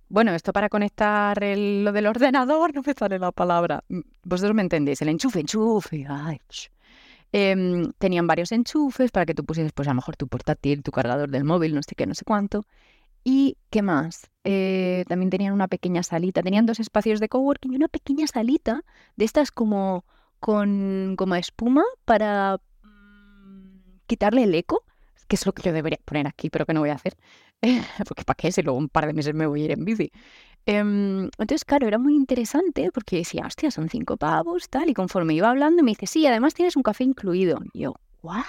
Bueno, 0.09 0.33
esto 0.33 0.53
para 0.53 0.69
conectar 0.69 1.37
lo 1.41 1.91
del 1.91 2.07
ordenador, 2.07 2.73
no 2.75 2.81
me 2.85 2.93
sale 2.93 3.19
la 3.19 3.31
palabra. 3.31 3.83
Mm, 3.89 4.01
vosotros 4.23 4.55
me 4.55 4.61
entendéis, 4.61 5.01
el 5.01 5.09
enchufe, 5.09 5.39
enchufe. 5.39 6.05
Em, 7.31 7.91
tenían 7.97 8.25
varios 8.27 8.51
enchufes 8.51 9.11
para 9.11 9.25
que 9.25 9.33
tú 9.33 9.43
pusieras, 9.43 9.73
pues 9.73 9.87
a 9.87 9.91
lo 9.91 9.95
mejor 9.95 10.15
tu 10.15 10.27
portátil, 10.27 10.81
tu 10.83 10.91
cargador 10.91 11.29
del 11.29 11.43
móvil, 11.43 11.75
no 11.75 11.83
sé 11.83 11.95
qué, 11.95 12.05
no 12.05 12.15
sé 12.15 12.23
cuánto. 12.25 12.63
¿Y 13.23 13.57
qué 13.69 13.81
más? 13.81 14.29
Eh, 14.45 15.03
también 15.09 15.29
tenían 15.29 15.53
una 15.53 15.67
pequeña 15.67 16.03
salita, 16.03 16.41
tenían 16.41 16.65
dos 16.65 16.79
espacios 16.79 17.19
de 17.19 17.27
coworking 17.27 17.73
y 17.73 17.75
una 17.75 17.89
pequeña 17.89 18.27
salita 18.27 18.83
de 19.17 19.25
estas 19.25 19.51
como 19.51 20.05
con 20.39 21.15
como 21.17 21.35
espuma 21.35 21.83
para 22.05 22.59
mm, 22.83 23.99
quitarle 24.07 24.43
el 24.43 24.55
eco, 24.55 24.83
que 25.27 25.35
es 25.35 25.45
lo 25.45 25.53
que 25.53 25.63
yo 25.63 25.73
debería 25.73 25.99
poner 26.05 26.27
aquí, 26.27 26.49
pero 26.49 26.65
que 26.65 26.73
no 26.73 26.79
voy 26.79 26.91
a 26.91 26.95
hacer, 26.95 27.17
porque 28.07 28.23
para 28.23 28.35
qué, 28.35 28.51
si 28.51 28.61
luego 28.61 28.79
un 28.79 28.89
par 28.89 29.07
de 29.07 29.13
meses 29.13 29.33
me 29.33 29.45
voy 29.47 29.63
a 29.63 29.65
ir 29.65 29.71
en 29.71 29.83
bici. 29.85 30.11
Em, 30.67 31.29
entonces, 31.39 31.65
claro, 31.65 31.87
era 31.87 31.97
muy 31.97 32.13
interesante 32.13 32.91
porque 32.93 33.17
decía, 33.17 33.45
hostia, 33.47 33.71
son 33.71 33.89
cinco 33.89 34.17
pavos, 34.17 34.69
tal, 34.69 34.89
y 34.89 34.93
conforme 34.93 35.33
iba 35.33 35.49
hablando 35.49 35.81
me 35.81 35.91
dice, 35.91 36.05
sí, 36.05 36.27
además 36.27 36.53
tienes 36.53 36.75
un 36.75 36.83
café 36.83 37.03
incluido. 37.03 37.59
Y 37.73 37.79
yo, 37.83 37.95
¿what? 38.21 38.43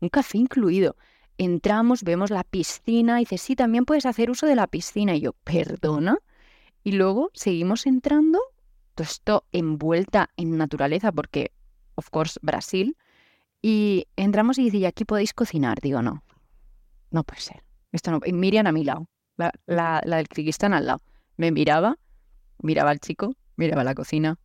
Un 0.00 0.08
café 0.08 0.38
incluido 0.38 0.96
entramos, 1.38 2.02
vemos 2.02 2.30
la 2.30 2.44
piscina, 2.44 3.18
dice, 3.18 3.38
sí, 3.38 3.56
también 3.56 3.84
puedes 3.84 4.06
hacer 4.06 4.30
uso 4.30 4.46
de 4.46 4.56
la 4.56 4.66
piscina. 4.66 5.14
Y 5.14 5.20
yo, 5.20 5.32
perdona. 5.44 6.18
Y 6.82 6.92
luego 6.92 7.30
seguimos 7.34 7.86
entrando, 7.86 8.40
todo 8.94 9.04
esto 9.04 9.44
envuelta 9.52 10.30
en 10.36 10.56
naturaleza, 10.56 11.12
porque, 11.12 11.52
of 11.96 12.10
course, 12.10 12.38
Brasil, 12.42 12.96
y 13.60 14.06
entramos 14.16 14.58
y 14.58 14.64
dice, 14.64 14.78
¿y 14.78 14.84
aquí 14.86 15.04
podéis 15.04 15.34
cocinar? 15.34 15.80
Digo, 15.80 16.02
no, 16.02 16.22
no 17.10 17.24
puede 17.24 17.40
ser. 17.40 17.64
Esto 17.92 18.10
no. 18.10 18.20
Miriam 18.32 18.66
a 18.66 18.72
mi 18.72 18.84
lado, 18.84 19.08
la, 19.36 19.52
la, 19.66 20.00
la 20.04 20.16
del 20.18 20.28
Kirguistán 20.28 20.74
al 20.74 20.86
lado. 20.86 21.02
Me 21.36 21.50
miraba, 21.50 21.98
miraba 22.62 22.90
al 22.90 23.00
chico, 23.00 23.34
miraba 23.56 23.84
la 23.84 23.94
cocina, 23.94 24.38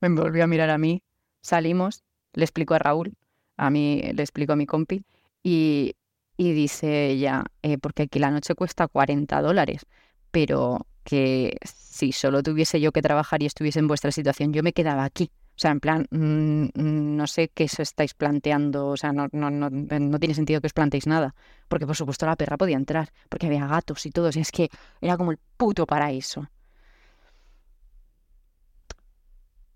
me 0.00 0.08
volvió 0.08 0.44
a 0.44 0.46
mirar 0.46 0.70
a 0.70 0.78
mí, 0.78 1.02
salimos, 1.40 2.04
le 2.32 2.44
explico 2.44 2.74
a 2.74 2.78
Raúl, 2.78 3.14
a 3.56 3.70
mí 3.70 4.02
le 4.14 4.22
explico 4.22 4.52
a 4.52 4.56
mi 4.56 4.66
compi, 4.66 5.04
y, 5.42 5.94
y 6.36 6.52
dice 6.52 7.08
ella, 7.08 7.44
eh, 7.62 7.78
porque 7.78 8.04
aquí 8.04 8.18
la 8.18 8.30
noche 8.30 8.54
cuesta 8.54 8.88
40 8.88 9.40
dólares, 9.42 9.86
pero 10.30 10.86
que 11.04 11.56
si 11.64 12.12
solo 12.12 12.42
tuviese 12.42 12.80
yo 12.80 12.92
que 12.92 13.02
trabajar 13.02 13.42
y 13.42 13.46
estuviese 13.46 13.78
en 13.78 13.88
vuestra 13.88 14.10
situación, 14.12 14.52
yo 14.52 14.62
me 14.62 14.72
quedaba 14.72 15.04
aquí. 15.04 15.30
O 15.56 15.58
sea, 15.58 15.70
en 15.70 15.80
plan, 15.80 16.06
mm, 16.10 16.64
mm, 16.74 17.16
no 17.16 17.26
sé 17.26 17.48
qué 17.48 17.64
os 17.64 17.80
estáis 17.80 18.12
planteando, 18.12 18.88
o 18.88 18.96
sea, 18.98 19.12
no, 19.12 19.28
no, 19.32 19.50
no, 19.50 19.70
no, 19.70 20.18
tiene 20.18 20.34
sentido 20.34 20.60
que 20.60 20.66
os 20.66 20.74
planteéis 20.74 21.06
nada, 21.06 21.34
porque 21.68 21.86
por 21.86 21.96
supuesto 21.96 22.26
la 22.26 22.36
perra 22.36 22.56
podía 22.56 22.76
entrar, 22.76 23.12
porque 23.28 23.46
había 23.46 23.66
gatos 23.66 24.06
y 24.06 24.10
todo, 24.10 24.32
sea, 24.32 24.42
es 24.42 24.52
que 24.52 24.70
era 25.00 25.16
como 25.16 25.32
el 25.32 25.38
puto 25.56 25.86
paraíso. 25.86 26.48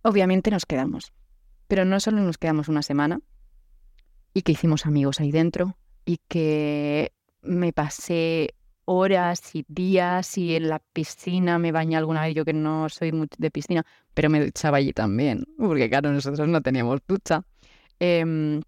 Obviamente 0.03 0.51
nos 0.51 0.65
quedamos, 0.65 1.13
pero 1.69 1.85
no 1.85 2.01
solo 2.01 2.21
nos 2.21 2.39
quedamos 2.39 2.69
una 2.69 2.83
semana 2.83 3.21
y 4.33 4.43
que 4.43 4.53
hicimos 4.53 4.87
amigos 4.87 5.21
ahí 5.21 5.31
dentro 5.31 5.77
y 6.05 6.19
que 6.29 7.13
me 7.43 7.73
pasé 7.73 8.55
horas 8.87 9.55
y 9.55 9.65
días 9.69 10.39
y 10.39 10.57
en 10.57 10.69
la 10.69 10.79
piscina 10.79 11.59
me 11.59 11.71
bañé 11.71 11.97
alguna 11.97 12.23
vez, 12.23 12.35
yo 12.35 12.45
que 12.45 12.53
no 12.53 12.89
soy 12.89 13.13
mucho 13.13 13.37
de 13.39 13.51
piscina, 13.51 13.85
pero 14.15 14.31
me 14.31 14.45
duchaba 14.45 14.79
allí 14.79 14.93
también, 14.93 15.45
porque 15.59 15.89
claro, 15.89 16.13
nosotros 16.13 16.49
no 16.49 16.61
teníamos 16.63 17.01
ducha. 17.07 17.45
Eh, 18.01 18.61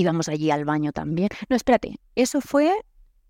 íbamos 0.00 0.28
allí 0.28 0.50
al 0.50 0.64
baño 0.64 0.92
también. 0.92 1.28
No, 1.48 1.56
espérate, 1.56 1.98
eso 2.14 2.40
fue, 2.40 2.72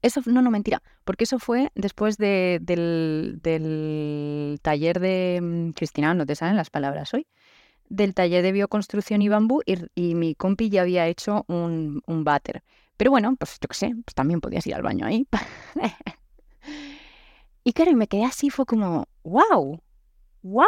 eso 0.02 0.22
no, 0.26 0.42
no, 0.42 0.50
mentira, 0.50 0.82
porque 1.04 1.24
eso 1.24 1.38
fue 1.38 1.70
después 1.74 2.16
de, 2.16 2.58
del, 2.62 3.38
del, 3.42 4.58
taller 4.62 5.00
de 5.00 5.40
mm, 5.42 5.70
Cristina, 5.70 6.14
no 6.14 6.26
te 6.26 6.34
salen 6.34 6.56
las 6.56 6.70
palabras 6.70 7.12
hoy, 7.14 7.26
del 7.88 8.14
taller 8.14 8.42
de 8.42 8.52
bioconstrucción 8.52 9.20
y 9.22 9.28
bambú 9.28 9.62
y, 9.66 10.14
mi 10.14 10.34
compi 10.34 10.70
ya 10.70 10.82
había 10.82 11.06
hecho 11.08 11.44
un, 11.48 12.02
un 12.06 12.24
váter. 12.24 12.62
Pero 12.96 13.10
bueno, 13.10 13.34
pues 13.36 13.58
yo 13.60 13.68
qué 13.68 13.74
sé, 13.74 13.94
pues 14.04 14.14
también 14.14 14.40
podías 14.40 14.66
ir 14.66 14.74
al 14.74 14.82
baño 14.82 15.06
ahí. 15.06 15.26
y 17.64 17.72
claro, 17.72 17.90
y 17.90 17.94
me 17.96 18.06
quedé 18.06 18.24
así, 18.24 18.50
fue 18.50 18.66
como, 18.66 19.08
wow, 19.24 19.80
wow, 20.42 20.66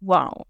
wow. 0.00 0.46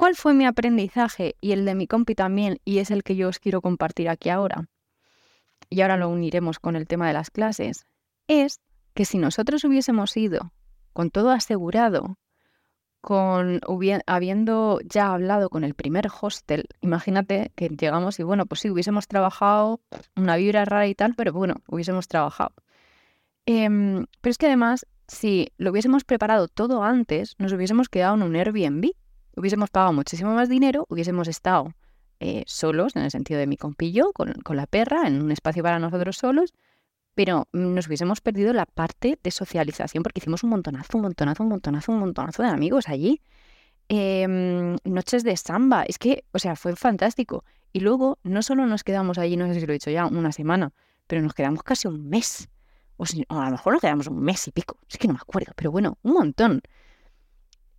¿Cuál 0.00 0.16
fue 0.16 0.32
mi 0.32 0.46
aprendizaje 0.46 1.36
y 1.42 1.52
el 1.52 1.66
de 1.66 1.74
mi 1.74 1.86
compi 1.86 2.14
también? 2.14 2.58
Y 2.64 2.78
es 2.78 2.90
el 2.90 3.02
que 3.02 3.16
yo 3.16 3.28
os 3.28 3.38
quiero 3.38 3.60
compartir 3.60 4.08
aquí 4.08 4.30
ahora. 4.30 4.66
Y 5.68 5.82
ahora 5.82 5.98
lo 5.98 6.08
uniremos 6.08 6.58
con 6.58 6.74
el 6.74 6.86
tema 6.86 7.06
de 7.06 7.12
las 7.12 7.30
clases. 7.30 7.84
Es 8.26 8.62
que 8.94 9.04
si 9.04 9.18
nosotros 9.18 9.62
hubiésemos 9.62 10.16
ido 10.16 10.54
con 10.94 11.10
todo 11.10 11.30
asegurado, 11.30 12.16
con 13.02 13.60
habiendo 14.06 14.80
ya 14.86 15.12
hablado 15.12 15.50
con 15.50 15.64
el 15.64 15.74
primer 15.74 16.08
hostel, 16.18 16.64
imagínate 16.80 17.52
que 17.54 17.68
llegamos 17.68 18.18
y 18.20 18.22
bueno, 18.22 18.46
pues 18.46 18.62
sí, 18.62 18.70
hubiésemos 18.70 19.06
trabajado 19.06 19.82
una 20.16 20.36
vibra 20.36 20.64
rara 20.64 20.86
y 20.86 20.94
tal, 20.94 21.14
pero 21.14 21.34
bueno, 21.34 21.56
hubiésemos 21.68 22.08
trabajado. 22.08 22.54
Em, 23.44 24.06
pero 24.22 24.30
es 24.30 24.38
que 24.38 24.46
además, 24.46 24.86
si 25.08 25.52
lo 25.58 25.72
hubiésemos 25.72 26.04
preparado 26.04 26.48
todo 26.48 26.84
antes, 26.84 27.34
nos 27.36 27.52
hubiésemos 27.52 27.90
quedado 27.90 28.14
en 28.14 28.22
un 28.22 28.34
Airbnb, 28.34 28.92
hubiésemos 29.36 29.70
pagado 29.70 29.92
muchísimo 29.92 30.34
más 30.34 30.48
dinero, 30.48 30.86
hubiésemos 30.88 31.28
estado 31.28 31.72
eh, 32.20 32.44
solos, 32.46 32.96
en 32.96 33.02
el 33.02 33.10
sentido 33.10 33.40
de 33.40 33.46
mi 33.46 33.56
compillo, 33.56 34.12
con, 34.12 34.34
con 34.34 34.56
la 34.56 34.66
perra, 34.66 35.06
en 35.06 35.22
un 35.22 35.32
espacio 35.32 35.62
para 35.62 35.78
nosotros 35.78 36.16
solos, 36.16 36.52
pero 37.14 37.48
nos 37.52 37.86
hubiésemos 37.86 38.20
perdido 38.20 38.52
la 38.52 38.66
parte 38.66 39.18
de 39.22 39.30
socialización 39.30 40.02
porque 40.02 40.20
hicimos 40.20 40.44
un 40.44 40.50
montonazo, 40.50 40.98
un 40.98 41.02
montonazo, 41.02 41.42
un 41.42 41.48
montonazo, 41.48 41.92
un 41.92 41.98
montonazo 41.98 42.42
de 42.42 42.48
amigos 42.50 42.88
allí. 42.88 43.22
Em, 43.88 44.76
noches 44.84 45.24
de 45.24 45.36
samba, 45.36 45.84
es 45.84 45.98
que, 45.98 46.24
o 46.32 46.38
sea, 46.38 46.56
fue 46.56 46.76
fantástico. 46.76 47.44
Y 47.72 47.80
luego 47.80 48.18
no 48.22 48.42
solo 48.42 48.66
nos 48.66 48.84
quedamos 48.84 49.18
allí, 49.18 49.36
no 49.36 49.46
sé 49.46 49.54
si 49.54 49.66
lo 49.66 49.72
he 49.72 49.74
dicho 49.74 49.90
ya, 49.90 50.06
una 50.06 50.32
semana, 50.32 50.72
pero 51.06 51.22
nos 51.22 51.34
quedamos 51.34 51.62
casi 51.62 51.88
un 51.88 52.08
mes. 52.08 52.48
O, 52.98 53.04
o 53.04 53.40
a 53.40 53.46
lo 53.46 53.52
mejor 53.52 53.72
nos 53.72 53.80
quedamos 53.80 54.06
un 54.06 54.20
mes 54.20 54.46
y 54.46 54.52
pico, 54.52 54.76
es 54.88 54.98
que 54.98 55.08
no 55.08 55.14
me 55.14 55.20
acuerdo, 55.20 55.52
pero 55.56 55.70
bueno, 55.70 55.96
un 56.02 56.12
montón. 56.12 56.60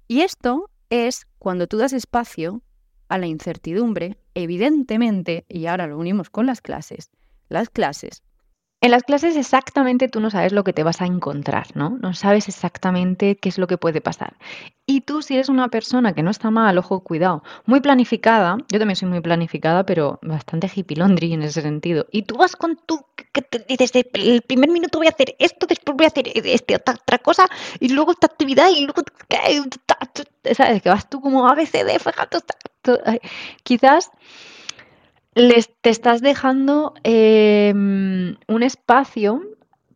Y 0.08 0.22
esto 0.22 0.71
es 0.92 1.26
cuando 1.40 1.66
tú 1.66 1.78
das 1.78 1.94
espacio 1.94 2.62
a 3.10 3.18
la 3.18 3.26
incertidumbre, 3.26 4.20
evidentemente, 4.36 5.46
y 5.50 5.66
ahora 5.66 5.88
lo 5.88 5.98
unimos 5.98 6.30
con 6.30 6.46
las 6.46 6.62
clases, 6.62 7.10
las 7.50 7.70
clases 7.70 8.22
en 8.84 8.90
las 8.90 9.04
clases 9.04 9.38
exactamente 9.38 10.08
tú 10.08 10.20
no 10.20 10.32
sabes 10.32 10.54
lo 10.54 10.64
que 10.64 10.74
te 10.74 10.82
vas 10.82 11.02
a 11.02 11.06
encontrar, 11.06 11.68
¿no? 11.76 12.00
No 12.02 12.16
sabes 12.16 12.48
exactamente 12.48 13.38
qué 13.38 13.50
es 13.50 13.60
lo 13.60 13.68
que 13.68 13.78
puede 13.78 14.02
pasar. 14.02 14.38
Y 14.88 15.02
tú 15.02 15.22
si 15.22 15.36
eres 15.36 15.50
una 15.50 15.68
persona 15.68 16.14
que 16.14 16.24
no 16.24 16.32
está 16.32 16.50
mal, 16.50 16.80
ojo, 16.80 17.02
cuidado, 17.02 17.44
muy 17.68 17.80
planificada, 17.80 18.58
yo 18.72 18.80
también 18.80 18.96
soy 18.96 19.08
muy 19.08 19.22
planificada, 19.22 19.86
pero 19.86 20.18
bastante 20.24 20.68
hippie 20.74 20.98
laundry 20.98 21.32
en 21.32 21.44
ese 21.44 21.62
sentido, 21.62 22.08
y 22.12 22.24
tú 22.24 22.38
vas 22.38 22.56
con 22.56 22.76
tu, 22.76 23.06
te 23.32 23.60
dices, 23.68 23.92
el 24.14 24.42
primer 24.42 24.70
minuto 24.70 24.98
voy 24.98 25.08
a 25.08 25.12
hacer 25.12 25.36
esto, 25.40 25.66
después 25.66 25.96
voy 25.96 26.06
a 26.06 26.08
hacer 26.08 26.26
este, 26.34 26.76
otra, 26.76 26.96
otra 26.96 27.18
cosa, 27.20 27.48
y 27.80 27.90
luego 27.90 28.12
esta 28.12 28.28
actividad, 28.28 28.70
y 28.70 28.82
luego, 28.86 29.04
¿sabes? 30.54 30.82
Que 30.82 30.90
vas 30.90 31.10
tú 31.10 31.22
como 31.22 31.48
ABCD, 31.48 31.98
quizás 33.64 34.12
les, 35.34 35.70
te 35.82 35.90
estás 35.90 36.22
dejando 36.22 36.94
em, 37.04 38.36
un 38.48 38.64
espacio 38.64 39.42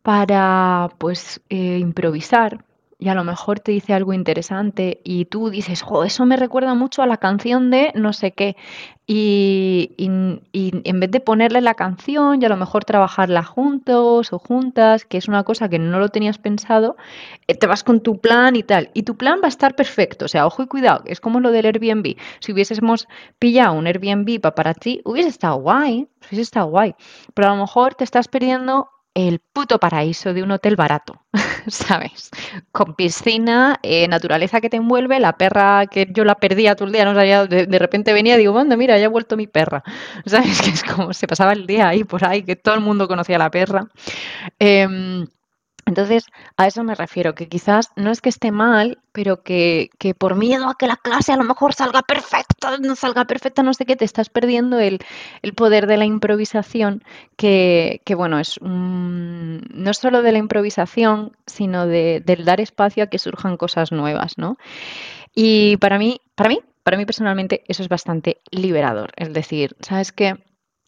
para 0.02 0.90
pues 0.98 1.40
eh, 1.50 1.78
improvisar 1.78 2.64
y 2.98 3.08
a 3.08 3.14
lo 3.14 3.24
mejor 3.24 3.60
te 3.60 3.72
dice 3.72 3.92
algo 3.92 4.14
interesante 4.14 5.00
y 5.04 5.26
tú 5.26 5.50
dices, 5.50 5.82
jo, 5.82 6.04
eso 6.04 6.24
me 6.24 6.36
recuerda 6.36 6.74
mucho 6.74 7.02
a 7.02 7.06
la 7.06 7.18
canción 7.18 7.70
de 7.70 7.92
no 7.94 8.12
sé 8.12 8.32
qué. 8.32 8.56
Y, 9.08 9.94
en 9.98 11.00
vez 11.00 11.10
de 11.10 11.20
ponerle 11.20 11.60
la 11.60 11.74
canción 11.74 12.42
y 12.42 12.44
a 12.44 12.48
lo 12.48 12.56
mejor 12.56 12.84
trabajarla 12.84 13.44
juntos 13.44 14.32
o 14.32 14.38
juntas, 14.38 15.04
que 15.04 15.18
es 15.18 15.28
una 15.28 15.44
cosa 15.44 15.68
que 15.68 15.78
no 15.78 16.00
lo 16.00 16.08
tenías 16.08 16.38
pensado, 16.38 16.96
eh, 17.46 17.54
te 17.54 17.66
vas 17.66 17.84
con 17.84 18.00
tu 18.00 18.20
plan 18.20 18.56
y 18.56 18.62
tal. 18.62 18.90
Y 18.94 19.02
tu 19.02 19.16
plan 19.16 19.40
va 19.42 19.46
a 19.46 19.48
estar 19.48 19.76
perfecto. 19.76 20.24
O 20.24 20.28
sea, 20.28 20.46
ojo 20.46 20.62
y 20.62 20.66
cuidado, 20.66 21.02
es 21.04 21.20
como 21.20 21.38
lo 21.40 21.52
del 21.52 21.66
Airbnb. 21.66 22.16
Si 22.40 22.52
hubiésemos 22.52 23.06
pillado 23.38 23.74
un 23.74 23.86
Airbnb 23.86 24.40
para 24.40 24.74
ti, 24.74 25.02
hubiese 25.04 25.28
estado 25.28 25.56
guay, 25.56 26.08
hubiese 26.26 26.42
estado 26.42 26.66
guay. 26.66 26.94
Pero 27.34 27.48
a 27.48 27.54
lo 27.54 27.60
mejor 27.60 27.94
te 27.94 28.04
estás 28.04 28.26
perdiendo 28.26 28.88
el 29.16 29.40
puto 29.40 29.80
paraíso 29.80 30.34
de 30.34 30.42
un 30.42 30.50
hotel 30.50 30.76
barato, 30.76 31.24
¿sabes? 31.68 32.30
Con 32.70 32.94
piscina, 32.94 33.80
eh, 33.82 34.06
naturaleza 34.08 34.60
que 34.60 34.68
te 34.68 34.76
envuelve, 34.76 35.18
la 35.20 35.38
perra 35.38 35.86
que 35.86 36.06
yo 36.12 36.22
la 36.26 36.34
perdía 36.34 36.76
todo 36.76 36.86
el 36.86 36.92
día, 36.92 37.06
no 37.06 37.14
sabía, 37.14 37.46
de, 37.46 37.78
repente 37.78 38.12
venía 38.12 38.34
y 38.34 38.38
digo, 38.40 38.52
bueno, 38.52 38.76
mira, 38.76 38.98
ya 38.98 39.06
ha 39.06 39.08
vuelto 39.08 39.38
mi 39.38 39.46
perra, 39.46 39.82
¿sabes? 40.26 40.60
Que 40.66 40.68
es 40.68 40.84
como 40.84 41.14
se 41.14 41.26
pasaba 41.26 41.54
el 41.54 41.66
día 41.66 41.88
ahí 41.88 42.04
por 42.04 42.26
ahí, 42.26 42.42
que 42.42 42.56
todo 42.56 42.74
el 42.74 42.82
mundo 42.82 43.08
conocía 43.08 43.36
a 43.36 43.38
la 43.38 43.50
perra. 43.50 43.88
Eh, 44.58 44.86
entonces, 45.86 46.26
a 46.56 46.66
eso 46.66 46.82
me 46.82 46.96
refiero, 46.96 47.36
que 47.36 47.48
quizás 47.48 47.92
no 47.94 48.10
es 48.10 48.20
que 48.20 48.28
esté 48.28 48.50
mal, 48.50 48.98
pero 49.12 49.44
que, 49.44 49.90
que, 49.98 50.14
por 50.14 50.34
miedo 50.34 50.68
a 50.68 50.74
que 50.76 50.88
la 50.88 50.96
clase 50.96 51.32
a 51.32 51.36
lo 51.36 51.44
mejor 51.44 51.74
salga 51.74 52.02
perfecta, 52.02 52.76
no 52.78 52.96
salga 52.96 53.24
perfecta, 53.24 53.62
no 53.62 53.72
sé 53.72 53.86
qué, 53.86 53.94
te 53.94 54.04
estás 54.04 54.28
perdiendo 54.28 54.80
el, 54.80 54.98
el 55.42 55.54
poder 55.54 55.86
de 55.86 55.96
la 55.96 56.04
improvisación, 56.04 57.04
que, 57.36 58.02
que 58.04 58.16
bueno, 58.16 58.40
es 58.40 58.58
un, 58.58 59.62
no 59.72 59.94
solo 59.94 60.22
de 60.22 60.32
la 60.32 60.38
improvisación, 60.38 61.36
sino 61.46 61.86
de, 61.86 62.20
del 62.24 62.44
dar 62.44 62.60
espacio 62.60 63.04
a 63.04 63.06
que 63.06 63.20
surjan 63.20 63.56
cosas 63.56 63.92
nuevas, 63.92 64.38
¿no? 64.38 64.58
Y 65.36 65.76
para 65.76 65.98
mí, 65.98 66.20
para 66.34 66.48
mí, 66.48 66.60
para 66.82 66.96
mí 66.96 67.06
personalmente, 67.06 67.62
eso 67.68 67.84
es 67.84 67.88
bastante 67.88 68.38
liberador. 68.50 69.12
Es 69.16 69.32
decir, 69.32 69.76
¿sabes 69.80 70.10
qué? 70.10 70.34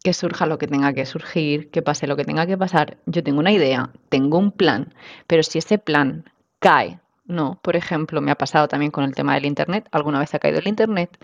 Que 0.03 0.13
surja 0.13 0.47
lo 0.47 0.59
que 0.59 0.67
tenga 0.67 0.93
que 0.93 1.07
surgir, 1.07 1.71
que 1.71 1.83
pase 1.83 2.07
lo 2.07 2.17
que 2.17 2.25
tenga 2.25 2.47
que 2.47 2.57
pasar. 2.57 2.99
Yo 3.07 3.23
tengo 3.23 3.41
una 3.41 3.53
idea, 3.53 3.91
tengo 4.09 4.39
un 4.39 4.53
plan, 4.53 4.95
pero 5.27 5.43
si 5.43 5.59
ese 5.59 5.79
plan 5.79 6.31
cae, 6.59 7.01
no, 7.27 7.59
por 7.63 7.77
ejemplo, 7.77 8.21
me 8.21 8.31
ha 8.31 8.37
pasado 8.37 8.69
también 8.69 8.91
con 8.91 9.05
el 9.05 9.15
tema 9.15 9.35
del 9.35 9.45
Internet, 9.45 9.89
alguna 9.93 10.19
vez 10.19 10.35
ha 10.35 10.39
caído 10.39 10.59
el 10.59 10.69
Internet, 10.69 11.19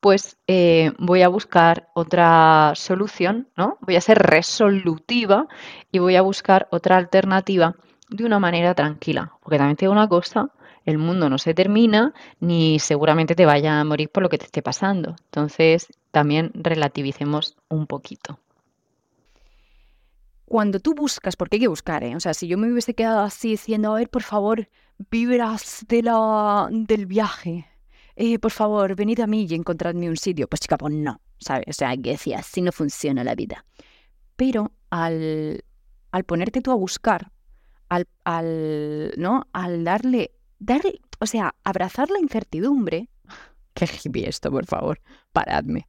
pues 0.00 0.38
eh, 0.46 0.92
voy 0.98 1.22
a 1.22 1.28
buscar 1.28 1.88
otra 1.94 2.72
solución, 2.74 3.48
¿no? 3.56 3.76
Voy 3.80 3.96
a 3.96 4.00
ser 4.00 4.18
resolutiva 4.18 5.46
y 5.92 5.98
voy 5.98 6.16
a 6.16 6.22
buscar 6.22 6.68
otra 6.70 6.96
alternativa 6.96 7.76
de 8.08 8.24
una 8.24 8.38
manera 8.38 8.74
tranquila. 8.74 9.32
Porque 9.42 9.58
también 9.58 9.76
tengo 9.76 9.92
una 9.92 10.08
cosa, 10.08 10.50
el 10.90 10.98
mundo 10.98 11.28
no 11.30 11.38
se 11.38 11.54
termina 11.54 12.12
ni 12.40 12.78
seguramente 12.78 13.34
te 13.34 13.46
vaya 13.46 13.80
a 13.80 13.84
morir 13.84 14.10
por 14.10 14.22
lo 14.22 14.28
que 14.28 14.38
te 14.38 14.44
esté 14.44 14.62
pasando. 14.62 15.16
Entonces, 15.24 15.88
también 16.10 16.50
relativicemos 16.54 17.56
un 17.68 17.86
poquito. 17.86 18.38
Cuando 20.44 20.80
tú 20.80 20.94
buscas, 20.94 21.36
porque 21.36 21.56
hay 21.56 21.60
que 21.60 21.68
buscar, 21.68 22.02
¿eh? 22.02 22.16
O 22.16 22.20
sea, 22.20 22.34
si 22.34 22.48
yo 22.48 22.58
me 22.58 22.70
hubiese 22.70 22.94
quedado 22.94 23.20
así 23.20 23.50
diciendo, 23.50 23.92
a 23.92 23.98
ver, 23.98 24.10
por 24.10 24.22
favor, 24.22 24.68
vibras 25.10 25.84
de 25.88 26.02
la, 26.02 26.68
del 26.70 27.06
viaje. 27.06 27.66
Eh, 28.16 28.38
por 28.38 28.50
favor, 28.50 28.96
venid 28.96 29.20
a 29.20 29.26
mí 29.26 29.46
y 29.48 29.54
encontradme 29.54 30.10
un 30.10 30.16
sitio. 30.16 30.48
Pues 30.48 30.60
chica, 30.60 30.76
pues 30.76 30.92
no, 30.92 31.20
¿sabes? 31.38 31.66
O 31.68 31.72
sea, 31.72 31.96
que 31.96 32.10
decía, 32.10 32.40
así 32.40 32.60
no 32.60 32.72
funciona 32.72 33.22
la 33.22 33.34
vida. 33.34 33.64
Pero 34.36 34.72
al, 34.90 35.62
al 36.10 36.24
ponerte 36.24 36.60
tú 36.60 36.72
a 36.72 36.74
buscar, 36.74 37.30
al, 37.88 38.08
al, 38.24 39.12
¿no? 39.16 39.46
al 39.52 39.84
darle, 39.84 40.32
darle, 40.60 41.00
o 41.18 41.26
sea, 41.26 41.56
abrazar 41.64 42.10
la 42.10 42.20
incertidumbre, 42.20 43.08
qué 43.74 43.86
hippie 43.86 44.28
esto, 44.28 44.52
por 44.52 44.66
favor, 44.66 45.00
paradme, 45.32 45.88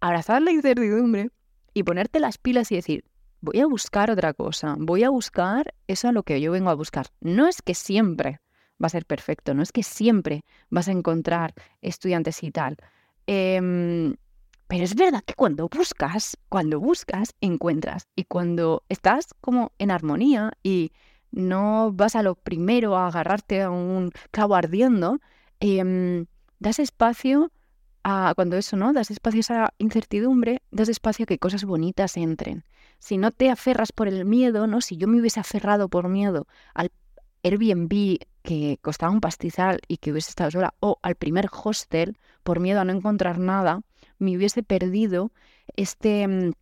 abrazar 0.00 0.42
la 0.42 0.50
incertidumbre 0.50 1.30
y 1.72 1.84
ponerte 1.84 2.20
las 2.20 2.36
pilas 2.36 2.70
y 2.70 2.76
decir, 2.76 3.04
voy 3.40 3.60
a 3.60 3.66
buscar 3.66 4.10
otra 4.10 4.34
cosa, 4.34 4.76
voy 4.78 5.04
a 5.04 5.10
buscar 5.10 5.74
eso 5.86 6.08
a 6.08 6.12
lo 6.12 6.24
que 6.24 6.40
yo 6.40 6.52
vengo 6.52 6.70
a 6.70 6.74
buscar. 6.74 7.06
No 7.20 7.46
es 7.46 7.62
que 7.62 7.74
siempre 7.74 8.40
va 8.82 8.86
a 8.86 8.90
ser 8.90 9.06
perfecto, 9.06 9.54
no 9.54 9.62
es 9.62 9.72
que 9.72 9.82
siempre 9.82 10.44
vas 10.70 10.88
a 10.88 10.92
encontrar 10.92 11.54
estudiantes 11.80 12.42
y 12.42 12.50
tal. 12.50 12.76
Em, 13.26 14.16
pero 14.66 14.84
es 14.84 14.94
verdad 14.94 15.22
que 15.24 15.34
cuando 15.34 15.68
buscas, 15.68 16.36
cuando 16.48 16.78
buscas, 16.78 17.34
encuentras. 17.40 18.06
Y 18.14 18.24
cuando 18.24 18.84
estás 18.88 19.28
como 19.40 19.72
en 19.78 19.90
armonía 19.90 20.52
y 20.62 20.92
no 21.30 21.92
vas 21.92 22.16
a 22.16 22.22
lo 22.22 22.34
primero 22.34 22.96
a 22.96 23.08
agarrarte 23.08 23.62
a 23.62 23.70
un 23.70 24.10
clavo 24.30 24.54
ardiendo, 24.54 25.20
em, 25.60 26.26
das 26.58 26.78
espacio 26.78 27.50
a 28.04 28.32
cuando 28.34 28.56
eso, 28.56 28.76
¿no? 28.76 28.92
Das 28.92 29.10
espacio 29.10 29.40
a 29.40 29.40
esa 29.40 29.74
incertidumbre, 29.78 30.62
das 30.70 30.88
espacio 30.88 31.24
a 31.24 31.26
que 31.26 31.38
cosas 31.38 31.64
bonitas 31.64 32.16
entren. 32.16 32.64
Si 32.98 33.18
no 33.18 33.30
te 33.30 33.50
aferras 33.50 33.92
por 33.92 34.08
el 34.08 34.24
miedo, 34.24 34.66
¿no? 34.66 34.80
Si 34.80 34.96
yo 34.96 35.08
me 35.08 35.20
hubiese 35.20 35.40
aferrado 35.40 35.88
por 35.88 36.08
miedo 36.08 36.46
al 36.74 36.90
Airbnb 37.42 38.18
que 38.42 38.78
costaba 38.82 39.12
un 39.12 39.20
pastizal 39.20 39.80
y 39.88 39.98
que 39.98 40.10
hubiese 40.12 40.30
estado 40.30 40.50
sola, 40.50 40.74
o 40.80 40.98
al 41.02 41.14
primer 41.14 41.48
hostel 41.64 42.18
por 42.42 42.60
miedo 42.60 42.80
a 42.80 42.84
no 42.84 42.92
encontrar 42.92 43.38
nada, 43.38 43.82
me 44.18 44.36
hubiese 44.36 44.62
perdido 44.62 45.32
este, 45.76 46.26
mm, 46.26 46.52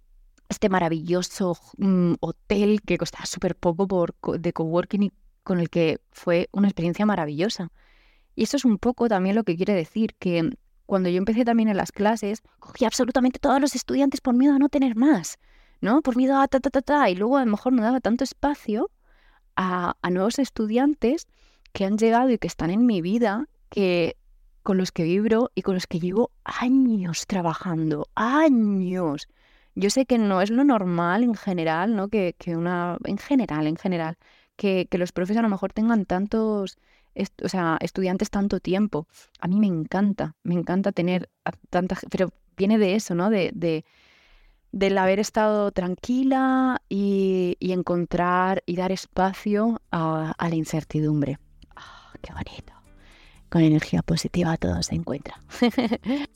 este 0.49 0.69
maravilloso 0.69 1.57
mm, 1.79 2.15
hotel 2.21 2.81
que 2.83 2.99
costaba 2.99 3.27
súper 3.27 3.57
poco 3.57 3.87
por, 3.87 4.15
de 4.39 4.53
coworking 4.53 5.03
y 5.05 5.13
con 5.43 5.61
el 5.61 5.71
que 5.71 6.01
fue 6.11 6.49
una 6.53 6.69
experiencia 6.69 7.07
maravillosa. 7.07 7.71
Y 8.35 8.45
eso 8.45 8.57
es 8.57 8.65
un 8.65 8.79
poco 8.79 9.09
también 9.09 9.37
lo 9.37 9.45
que 9.45 9.57
quiere 9.57 9.75
decir, 9.75 10.15
que 10.19 10.51
cuando 10.85 11.09
yo 11.09 11.19
empecé 11.19 11.45
también 11.45 11.69
en 11.69 11.77
las 11.77 11.93
clases, 11.93 12.43
cogí 12.59 12.85
absolutamente 12.85 13.39
todos 13.39 13.61
los 13.61 13.75
estudiantes 13.75 14.21
por 14.21 14.35
miedo 14.35 14.55
a 14.55 14.59
no 14.59 14.69
tener 14.69 14.97
más, 14.97 15.39
¿no? 15.81 16.03
Por 16.03 16.17
miedo 16.17 16.41
a 16.41 16.49
ta, 16.49 16.61
ta, 16.61 16.71
ta, 16.71 16.83
ta, 16.83 17.11
y 17.11 17.15
luego 17.17 17.39
a 17.39 17.45
lo 17.45 17.51
mejor 17.51 17.73
no 17.73 17.83
daba 17.83 18.01
tanto 18.01 18.25
espacio 18.25 18.91
a, 19.57 19.97
a 20.01 20.11
nuevos 20.11 20.39
estudiantes 20.39 21.27
que 21.73 21.85
han 21.85 21.99
llegado 21.99 22.31
y 22.31 22.39
que 22.39 22.47
están 22.47 22.71
en 22.71 22.87
mi 22.87 23.01
vida, 23.01 23.49
que 23.69 24.17
con 24.63 24.79
los 24.79 24.91
que 24.93 25.05
vibro 25.05 25.51
y 25.55 25.63
con 25.63 25.75
los 25.75 25.87
que 25.87 26.01
llevo 26.01 26.33
años 26.45 27.27
trabajando, 27.27 28.09
años. 28.15 29.29
Yo 29.77 29.91
sé 29.91 30.07
que 30.07 30.19
no 30.19 30.43
es 30.43 30.51
lo 30.51 30.65
normal 30.65 31.23
en 31.23 31.35
general, 31.35 31.95
¿no? 31.95 32.09
Que, 32.09 32.35
que 32.39 32.57
una, 32.57 32.99
en 33.05 33.19
general, 33.19 33.69
en 33.69 33.77
general, 33.77 34.17
que, 34.57 34.89
que, 34.91 34.99
los 34.99 35.13
profes 35.13 35.37
a 35.37 35.43
lo 35.43 35.49
mejor 35.49 35.73
tengan 35.73 36.05
tantos, 36.07 36.79
o 37.43 37.49
sea, 37.49 37.79
estudiantes 37.81 38.31
tanto 38.31 38.59
tiempo. 38.59 39.07
A 39.39 39.47
mí 39.47 39.61
me 39.61 39.69
encanta, 39.69 40.35
me 40.43 40.55
encanta 40.55 40.91
tener 40.93 41.31
tanta, 41.71 41.97
pero 42.11 42.33
viene 42.57 42.79
de 42.79 42.97
eso, 42.97 43.15
¿no? 43.15 43.31
De, 43.31 43.53
de 43.55 43.85
del 44.73 44.99
haber 44.99 45.21
estado 45.21 45.71
tranquila 45.71 46.83
y, 46.89 47.57
y, 47.61 47.73
encontrar 47.73 48.63
y 48.67 48.77
dar 48.77 48.93
espacio 48.93 49.81
a, 49.91 50.33
a 50.37 50.49
la 50.49 50.55
incertidumbre. 50.57 51.39
Oh, 51.77 52.19
¡Qué 52.21 52.33
bonito! 52.33 52.77
con 53.49 53.63
energía 53.63 54.03
positiva 54.03 54.57
todo 54.57 54.83
se 54.83 54.95
encuentra. 54.95 55.41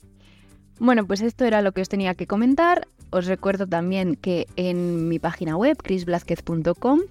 bueno, 0.79 1.05
pues 1.05 1.21
esto 1.21 1.45
era 1.45 1.61
lo 1.61 1.71
que 1.71 1.81
os 1.81 1.89
tenía 1.89 2.15
que 2.15 2.27
comentar. 2.27 2.87
Os 3.11 3.25
recuerdo 3.25 3.67
también 3.67 4.15
que 4.15 4.47
en 4.55 5.09
mi 5.09 5.19
página 5.19 5.57
web, 5.57 5.77
chrisblázquez.com, 5.77 7.01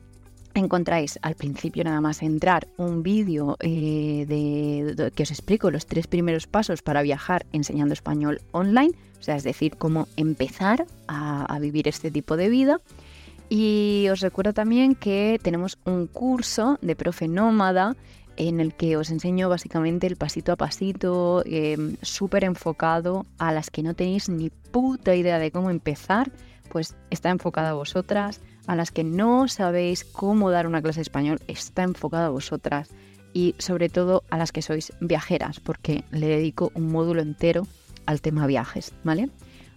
encontráis 0.55 1.19
al 1.23 1.35
principio 1.35 1.85
nada 1.85 2.01
más 2.01 2.23
entrar 2.23 2.67
un 2.79 3.03
vídeo 3.03 3.57
eh, 3.61 4.25
de, 4.27 5.13
que 5.15 5.23
os 5.23 5.31
explico 5.31 5.71
los 5.71 5.87
tres 5.87 6.07
primeros 6.07 6.47
pasos 6.47 6.81
para 6.81 7.03
viajar 7.03 7.45
enseñando 7.53 7.93
español 7.93 8.41
online, 8.53 8.95
o 9.21 9.23
sea, 9.23 9.37
es 9.37 9.45
decir, 9.45 9.77
cómo 9.77 10.09
empezar 10.17 10.87
a, 11.07 11.45
a 11.45 11.59
vivir 11.59 11.87
este 11.87 12.11
tipo 12.11 12.39
de 12.39 12.49
vida. 12.49 12.81
Y 13.51 14.07
os 14.11 14.21
recuerdo 14.21 14.55
también 14.55 14.95
que 14.95 15.39
tenemos 15.43 15.77
un 15.85 16.07
curso 16.07 16.79
de 16.81 16.97
profe 16.97 17.29
nómada 17.29 17.97
en 18.49 18.59
el 18.59 18.75
que 18.75 18.97
os 18.97 19.11
enseño 19.11 19.51
básicamente 19.51 20.07
el 20.07 20.17
pasito 20.17 20.53
a 20.53 20.57
pasito, 20.57 21.43
em, 21.45 21.97
súper 22.01 22.45
enfocado 22.45 23.27
a 23.37 23.53
las 23.53 23.69
que 23.69 23.83
no 23.83 23.93
tenéis 23.93 24.31
ni 24.31 24.49
puta 24.49 25.15
idea 25.15 25.39
de 25.39 25.51
cómo 25.51 25.69
empezar, 25.69 26.33
pues 26.71 26.97
está 27.11 27.29
enfocado 27.29 27.69
a 27.69 27.75
vosotras, 27.75 28.41
a 28.67 28.77
las 28.77 28.93
que 28.93 29.05
no 29.05 29.47
sabéis 29.47 30.05
cómo 30.05 30.51
dar 30.51 30.67
una 30.67 30.81
clase 30.81 31.01
de 31.01 31.03
español, 31.03 31.41
está 31.49 31.83
enfocado 31.83 32.27
a 32.27 32.31
vosotras 32.31 32.89
y 33.35 33.55
sobre 33.59 33.91
todo 33.91 34.25
a 34.31 34.39
las 34.39 34.53
que 34.53 34.63
sois 34.63 34.95
viajeras, 35.01 35.61
porque 35.61 36.05
le 36.11 36.29
dedico 36.29 36.73
un 36.75 36.91
módulo 36.91 37.21
entero 37.21 37.67
al 38.07 38.23
tema 38.23 38.47
viajes, 38.47 38.95
¿vale? 39.05 39.29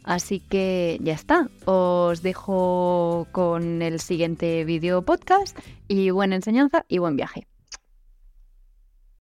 Así 0.06 0.40
que 0.40 1.00
ya 1.02 1.14
está, 1.14 1.50
os 1.66 2.22
dejo 2.22 3.28
con 3.34 3.82
el 3.82 4.00
siguiente 4.00 4.64
vídeo 4.64 5.02
podcast 5.02 5.58
y 5.90 6.12
buena 6.12 6.36
enseñanza 6.36 6.86
y 6.88 7.00
buen 7.00 7.18
viaje. 7.18 7.48